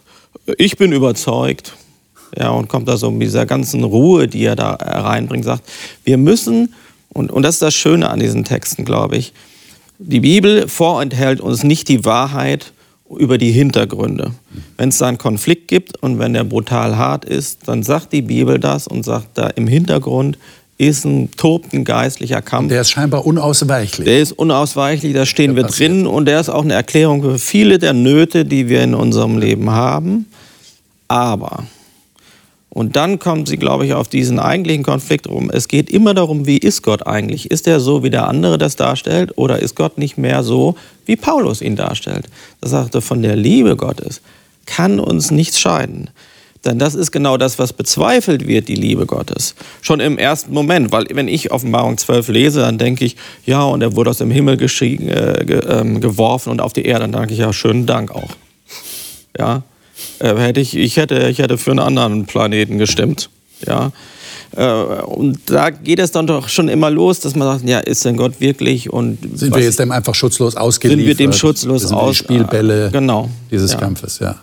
[0.58, 1.74] ich bin überzeugt,
[2.36, 5.70] ja, und kommt da so mit dieser ganzen Ruhe, die er da reinbringt, sagt,
[6.04, 6.74] wir müssen,
[7.12, 9.32] und, und das ist das Schöne an diesen Texten, glaube ich,
[9.98, 12.72] die Bibel vorenthält uns nicht die Wahrheit
[13.08, 14.32] über die Hintergründe.
[14.76, 18.22] Wenn es da einen Konflikt gibt und wenn der brutal hart ist, dann sagt die
[18.22, 20.38] Bibel das und sagt, da im Hintergrund
[20.76, 22.68] ist ein tobt ein geistlicher Kampf.
[22.68, 24.04] Der ist scheinbar unausweichlich.
[24.04, 25.90] Der ist unausweichlich, da stehen der wir passiert.
[25.90, 29.38] drin und der ist auch eine Erklärung für viele der Nöte, die wir in unserem
[29.38, 30.26] Leben haben.
[31.06, 31.64] Aber,
[32.70, 35.48] und dann kommen sie, glaube ich, auf diesen eigentlichen Konflikt rum.
[35.48, 37.52] Es geht immer darum, wie ist Gott eigentlich?
[37.52, 40.74] Ist er so, wie der andere das darstellt, oder ist Gott nicht mehr so,
[41.06, 42.26] wie Paulus ihn darstellt?
[42.60, 44.22] Das sagte, von der Liebe Gottes
[44.66, 46.10] kann uns nichts scheiden.
[46.64, 49.54] Denn das ist genau das, was bezweifelt wird, die Liebe Gottes.
[49.82, 53.82] Schon im ersten Moment, weil wenn ich Offenbarung 12 lese, dann denke ich, ja, und
[53.82, 57.00] er wurde aus dem Himmel äh, ge äh, geworfen und auf die Erde.
[57.00, 58.30] Dann danke ich, ja, schönen Dank auch.
[59.38, 59.62] Ja,
[60.20, 63.30] äh, hätte ich, ich, hätte, ich hätte für einen anderen Planeten gestimmt.
[63.66, 63.92] Ja.
[64.56, 68.04] Äh, und da geht es dann doch schon immer los, dass man sagt, ja, ist
[68.04, 71.00] denn Gott wirklich und sind wir jetzt dem einfach schutzlos ausgeliefert?
[71.00, 72.16] Sind wir dem schutzlos aus?
[72.16, 73.28] Spielbälle genau.
[73.50, 73.78] dieses ja.
[73.78, 74.36] Kampfes, ja.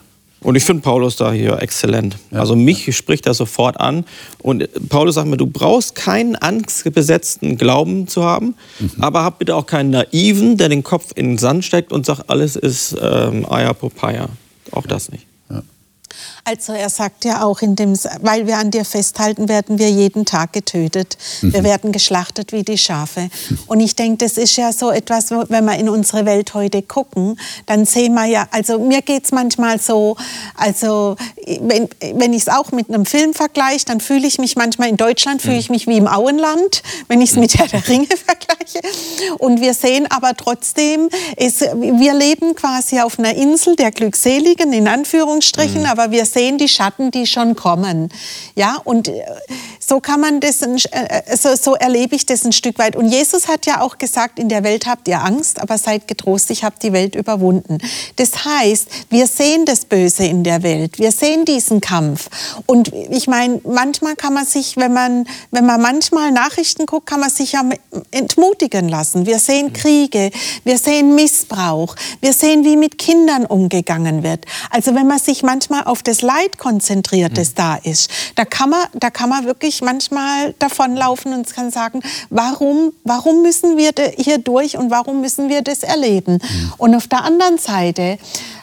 [0.44, 2.18] Und ich finde Paulus da hier exzellent.
[2.32, 2.40] Ja.
[2.40, 2.94] Also mich ja.
[2.94, 4.06] spricht das sofort an.
[4.40, 8.92] Und Paulus sagt mir, du brauchst keinen angstbesetzten Glauben zu haben, mhm.
[9.00, 12.30] aber hab bitte auch keinen naiven, der den Kopf in den Sand steckt und sagt,
[12.30, 14.28] alles ist ähm, Aya Popeye.
[14.72, 15.28] Auch das nicht.
[16.44, 20.26] Also er sagt ja auch, in dem, weil wir an dir festhalten, werden wir jeden
[20.26, 21.18] Tag getötet.
[21.42, 21.54] Mhm.
[21.54, 23.30] Wir werden geschlachtet wie die Schafe.
[23.68, 27.40] Und ich denke, das ist ja so etwas, wenn wir in unsere Welt heute gucken,
[27.68, 30.18] dann sehen wir ja, also mir geht es manchmal so,
[30.56, 31.16] also
[31.60, 34.98] wenn, wenn ich es auch mit einem Film vergleiche, dann fühle ich mich manchmal in
[34.98, 38.80] Deutschland, fühle ich mich wie im Auenland, wenn ich es mit Herr der Ringe vergleiche.
[39.38, 44.88] Und wir sehen aber trotzdem, es, wir leben quasi auf einer Insel der Glückseligen, in
[44.88, 45.88] Anführungsstrichen, mhm.
[45.88, 48.10] aber wir sehen die Schatten, die schon kommen.
[48.56, 49.24] Ja, und äh,
[49.80, 52.96] so kann man das, äh, so, so erlebe ich das ein Stück weit.
[52.96, 56.50] Und Jesus hat ja auch gesagt, in der Welt habt ihr Angst, aber seid getrost,
[56.50, 57.80] ich habe die Welt überwunden.
[58.16, 62.30] Das heißt, wir sehen das Böse in der Welt, wir sehen diesen Kampf.
[62.66, 67.20] Und ich meine, manchmal kann man sich, wenn man, wenn man manchmal Nachrichten guckt, kann
[67.20, 67.64] man sich ja
[68.12, 69.26] entmutigen lassen.
[69.26, 70.32] Wir sehen Kriege,
[70.64, 74.46] wir sehen Missbrauch, wir sehen, wie mit Kindern umgegangen wird.
[74.70, 77.56] Also wenn man sich manchmal auf das das Leid konzentriert, das mhm.
[77.56, 78.10] da ist.
[78.36, 83.78] Da kann man, da kann man wirklich manchmal davonlaufen und kann sagen, warum, warum müssen
[83.78, 86.34] wir hier durch und warum müssen wir das erleben?
[86.34, 86.74] Mhm.
[86.78, 88.18] Und auf der anderen Seite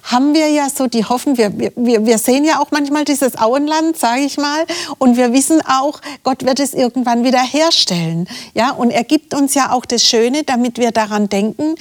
[0.09, 3.97] haben wir ja so die Hoffnung, wir, wir, wir sehen ja auch manchmal dieses Auenland,
[3.99, 4.65] sage ich mal,
[4.97, 8.27] und wir wissen auch, Gott wird es irgendwann wieder herstellen.
[8.55, 11.75] Ja, und er gibt uns ja auch das Schöne, damit wir daran denken,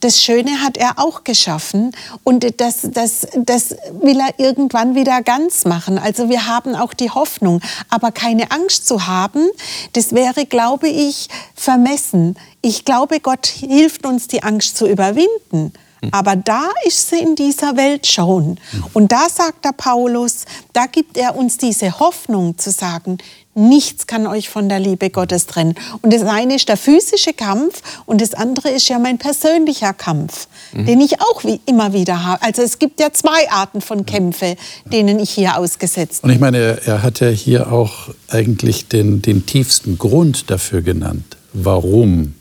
[0.00, 5.64] das Schöne hat er auch geschaffen und das, das, das will er irgendwann wieder ganz
[5.64, 5.98] machen.
[5.98, 9.48] Also wir haben auch die Hoffnung, aber keine Angst zu haben,
[9.94, 12.36] das wäre, glaube ich, vermessen.
[12.62, 15.72] Ich glaube, Gott hilft uns, die Angst zu überwinden.
[16.12, 18.58] Aber da ist sie in dieser Welt schon.
[18.92, 23.18] Und da sagt der Paulus, da gibt er uns diese Hoffnung zu sagen,
[23.54, 25.74] nichts kann euch von der Liebe Gottes trennen.
[26.02, 30.46] Und das eine ist der physische Kampf und das andere ist ja mein persönlicher Kampf,
[30.72, 30.86] mhm.
[30.86, 32.42] den ich auch wie immer wieder habe.
[32.42, 36.30] Also es gibt ja zwei Arten von Kämpfe, denen ich hier ausgesetzt bin.
[36.30, 40.82] Und ich meine, er, er hat ja hier auch eigentlich den, den tiefsten Grund dafür
[40.82, 42.34] genannt, warum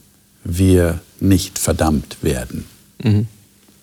[0.43, 2.65] wir nicht verdammt werden.
[3.03, 3.27] Mhm.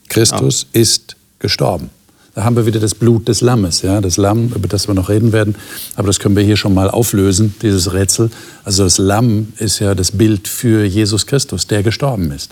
[0.08, 0.80] Christus ja.
[0.80, 1.90] ist gestorben.
[2.34, 5.08] Da haben wir wieder das Blut des Lammes, ja, das Lamm, über das wir noch
[5.08, 5.54] reden werden.
[5.94, 8.30] Aber das können wir hier schon mal auflösen, dieses Rätsel.
[8.62, 12.50] Also das Lamm ist ja das Bild für Jesus Christus, der gestorben ist.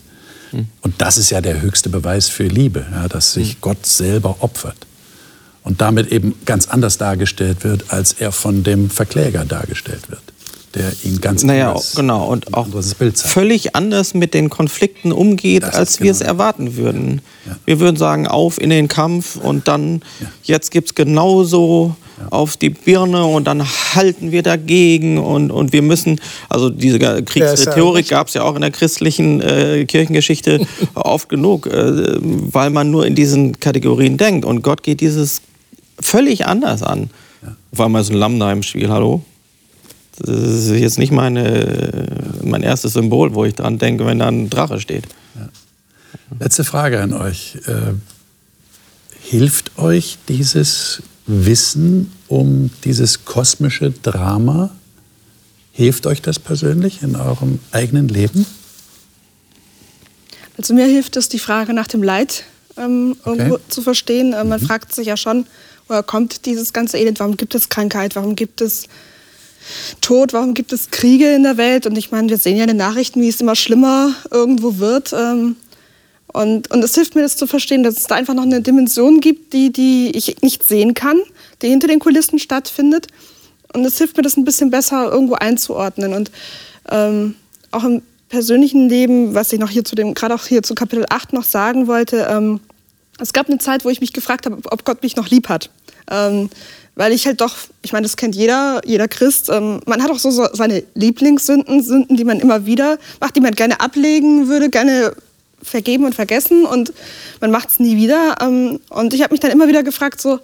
[0.53, 0.69] Hm.
[0.81, 3.57] Und das ist ja der höchste Beweis für Liebe, ja, dass sich hm.
[3.61, 4.87] Gott selber opfert.
[5.63, 10.24] Und damit eben ganz anders dargestellt wird, als er von dem Verkläger dargestellt wird
[10.75, 12.67] der ihn ganz naja, anders, genau und auch
[13.15, 16.17] völlig anders mit den Konflikten umgeht, das als wir genau.
[16.17, 17.23] es erwarten würden.
[17.47, 17.57] Ja.
[17.65, 20.27] Wir würden sagen, auf in den Kampf und dann ja.
[20.43, 22.29] jetzt gibt es genauso ja.
[22.31, 23.65] auf die Birne und dann
[23.95, 28.61] halten wir dagegen und, und wir müssen, also diese Kriegsrhetorik gab es ja auch in
[28.61, 34.63] der christlichen äh, Kirchengeschichte oft genug, äh, weil man nur in diesen Kategorien denkt und
[34.63, 35.43] Gott geht dieses
[36.01, 37.11] völlig anders an.
[37.73, 39.23] War mal so ein Lamm da im Spiel, hallo?
[40.19, 42.07] Das ist jetzt nicht meine,
[42.43, 45.05] mein erstes Symbol, wo ich dran denke, wenn da ein Drache steht.
[45.35, 45.49] Ja.
[46.39, 47.57] Letzte Frage an euch.
[47.67, 47.95] Äh,
[49.21, 54.71] hilft euch dieses Wissen um dieses kosmische Drama?
[55.73, 58.47] Hilft euch das persönlich in eurem eigenen Leben?
[60.57, 62.45] Also mir hilft es, die Frage nach dem Leid
[62.77, 63.39] ähm, okay.
[63.39, 64.33] irgendwo zu verstehen.
[64.33, 64.67] Äh, man mhm.
[64.67, 65.47] fragt sich ja schon,
[65.89, 67.19] woher kommt dieses ganze Elend?
[67.21, 68.15] Warum gibt es Krankheit?
[68.15, 68.87] Warum gibt es
[70.01, 71.87] Tod, warum gibt es Kriege in der Welt?
[71.87, 75.13] Und ich meine, wir sehen ja in den Nachrichten, wie es immer schlimmer irgendwo wird.
[75.13, 75.57] Ähm,
[76.29, 79.21] und, und es hilft mir, das zu verstehen, dass es da einfach noch eine Dimension
[79.21, 81.19] gibt, die, die ich nicht sehen kann,
[81.63, 83.07] die hinter den Kulissen stattfindet.
[83.73, 86.13] Und es hilft mir, das ein bisschen besser irgendwo einzuordnen.
[86.13, 86.31] Und
[86.91, 87.37] ähm,
[87.71, 91.07] auch im persönlichen Leben, was ich noch hier zu dem, gerade auch hier zu Kapitel
[91.09, 92.61] 8 noch sagen wollte, ähm,
[93.19, 95.71] es gab eine Zeit, wo ich mich gefragt habe, ob Gott mich noch lieb hat.
[96.11, 96.51] Ähm,
[96.97, 100.19] weil ich halt doch, ich meine, das kennt jeder, jeder Christ, ähm, man hat auch
[100.19, 104.71] so, so seine Lieblingssünden, Sünden, die man immer wieder macht, die man gerne ablegen würde,
[104.71, 105.15] gerne
[105.63, 106.93] vergeben und vergessen und
[107.41, 108.37] man macht es nie wieder.
[108.41, 110.39] Ähm, und ich habe mich dann immer wieder gefragt, so,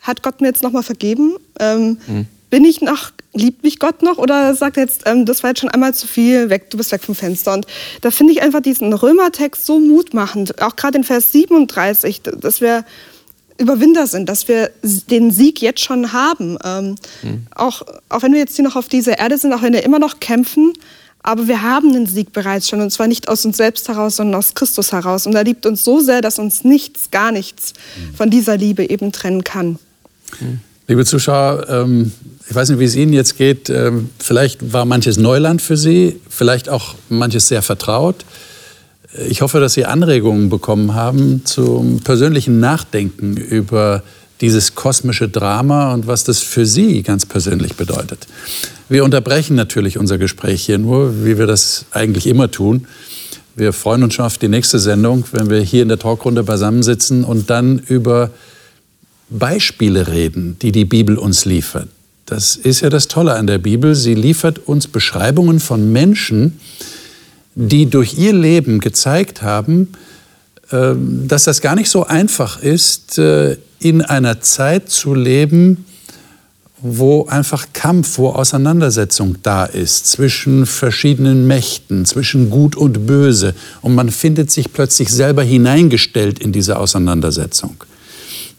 [0.00, 1.34] hat Gott mir jetzt nochmal vergeben?
[1.58, 2.26] Ähm, mhm.
[2.50, 4.18] Bin ich noch, liebt mich Gott noch?
[4.18, 7.02] Oder sagt jetzt, ähm, das war jetzt schon einmal zu viel, weg, du bist weg
[7.02, 7.54] vom Fenster?
[7.54, 7.66] Und
[8.00, 12.84] da finde ich einfach diesen Römertext so mutmachend, auch gerade in Vers 37, dass wir
[13.58, 16.58] Überwinder sind, dass wir den Sieg jetzt schon haben.
[16.64, 17.46] Ähm, mhm.
[17.54, 19.98] auch, auch wenn wir jetzt hier noch auf dieser Erde sind, auch wenn wir immer
[19.98, 20.72] noch kämpfen,
[21.22, 24.38] aber wir haben den Sieg bereits schon und zwar nicht aus uns selbst heraus, sondern
[24.38, 25.26] aus Christus heraus.
[25.26, 28.14] Und er liebt uns so sehr, dass uns nichts, gar nichts mhm.
[28.14, 29.78] von dieser Liebe eben trennen kann.
[30.40, 30.60] Mhm.
[30.90, 32.10] Liebe Zuschauer, ähm,
[32.48, 33.70] ich weiß nicht, wie es Ihnen jetzt geht.
[33.70, 38.24] Ähm, vielleicht war manches Neuland für Sie, vielleicht auch manches sehr vertraut.
[39.28, 44.02] Ich hoffe, dass Sie Anregungen bekommen haben zum persönlichen Nachdenken über
[44.40, 48.26] dieses kosmische Drama und was das für Sie ganz persönlich bedeutet.
[48.88, 52.88] Wir unterbrechen natürlich unser Gespräch hier nur, wie wir das eigentlich immer tun.
[53.54, 57.22] Wir freuen uns schon auf die nächste Sendung, wenn wir hier in der Talkrunde beisammensitzen
[57.22, 58.30] und dann über
[59.30, 61.88] Beispiele reden, die die Bibel uns liefert.
[62.26, 63.94] Das ist ja das Tolle an der Bibel.
[63.94, 66.60] Sie liefert uns Beschreibungen von Menschen,
[67.54, 69.88] die durch ihr Leben gezeigt haben,
[70.70, 75.84] ähm, dass das gar nicht so einfach ist, äh, in einer Zeit zu leben,
[76.82, 83.54] wo einfach Kampf, wo Auseinandersetzung da ist zwischen verschiedenen Mächten, zwischen Gut und Böse.
[83.82, 87.76] Und man findet sich plötzlich selber hineingestellt in diese Auseinandersetzung.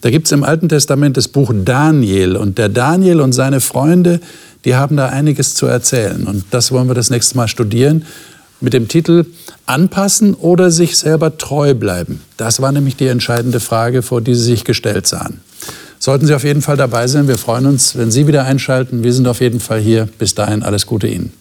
[0.02, 2.36] Da gibt es im Alten Testament das Buch Daniel.
[2.36, 4.20] Und der Daniel und seine Freunde,
[4.66, 6.26] die haben da einiges zu erzählen.
[6.28, 8.06] Und das wollen wir das nächste Mal studieren
[8.62, 9.26] mit dem Titel
[9.66, 12.22] Anpassen oder sich selber treu bleiben?
[12.38, 15.42] Das war nämlich die entscheidende Frage, vor die sie sich gestellt sahen.
[16.00, 17.28] sollten Sie auf jeden Fall dabei sein.
[17.28, 19.04] Wir freuen uns, wenn Sie wieder einschalten.
[19.04, 20.08] Wir sind auf jeden Fall hier.
[20.18, 21.41] Bis dahin alles Gute Ihnen.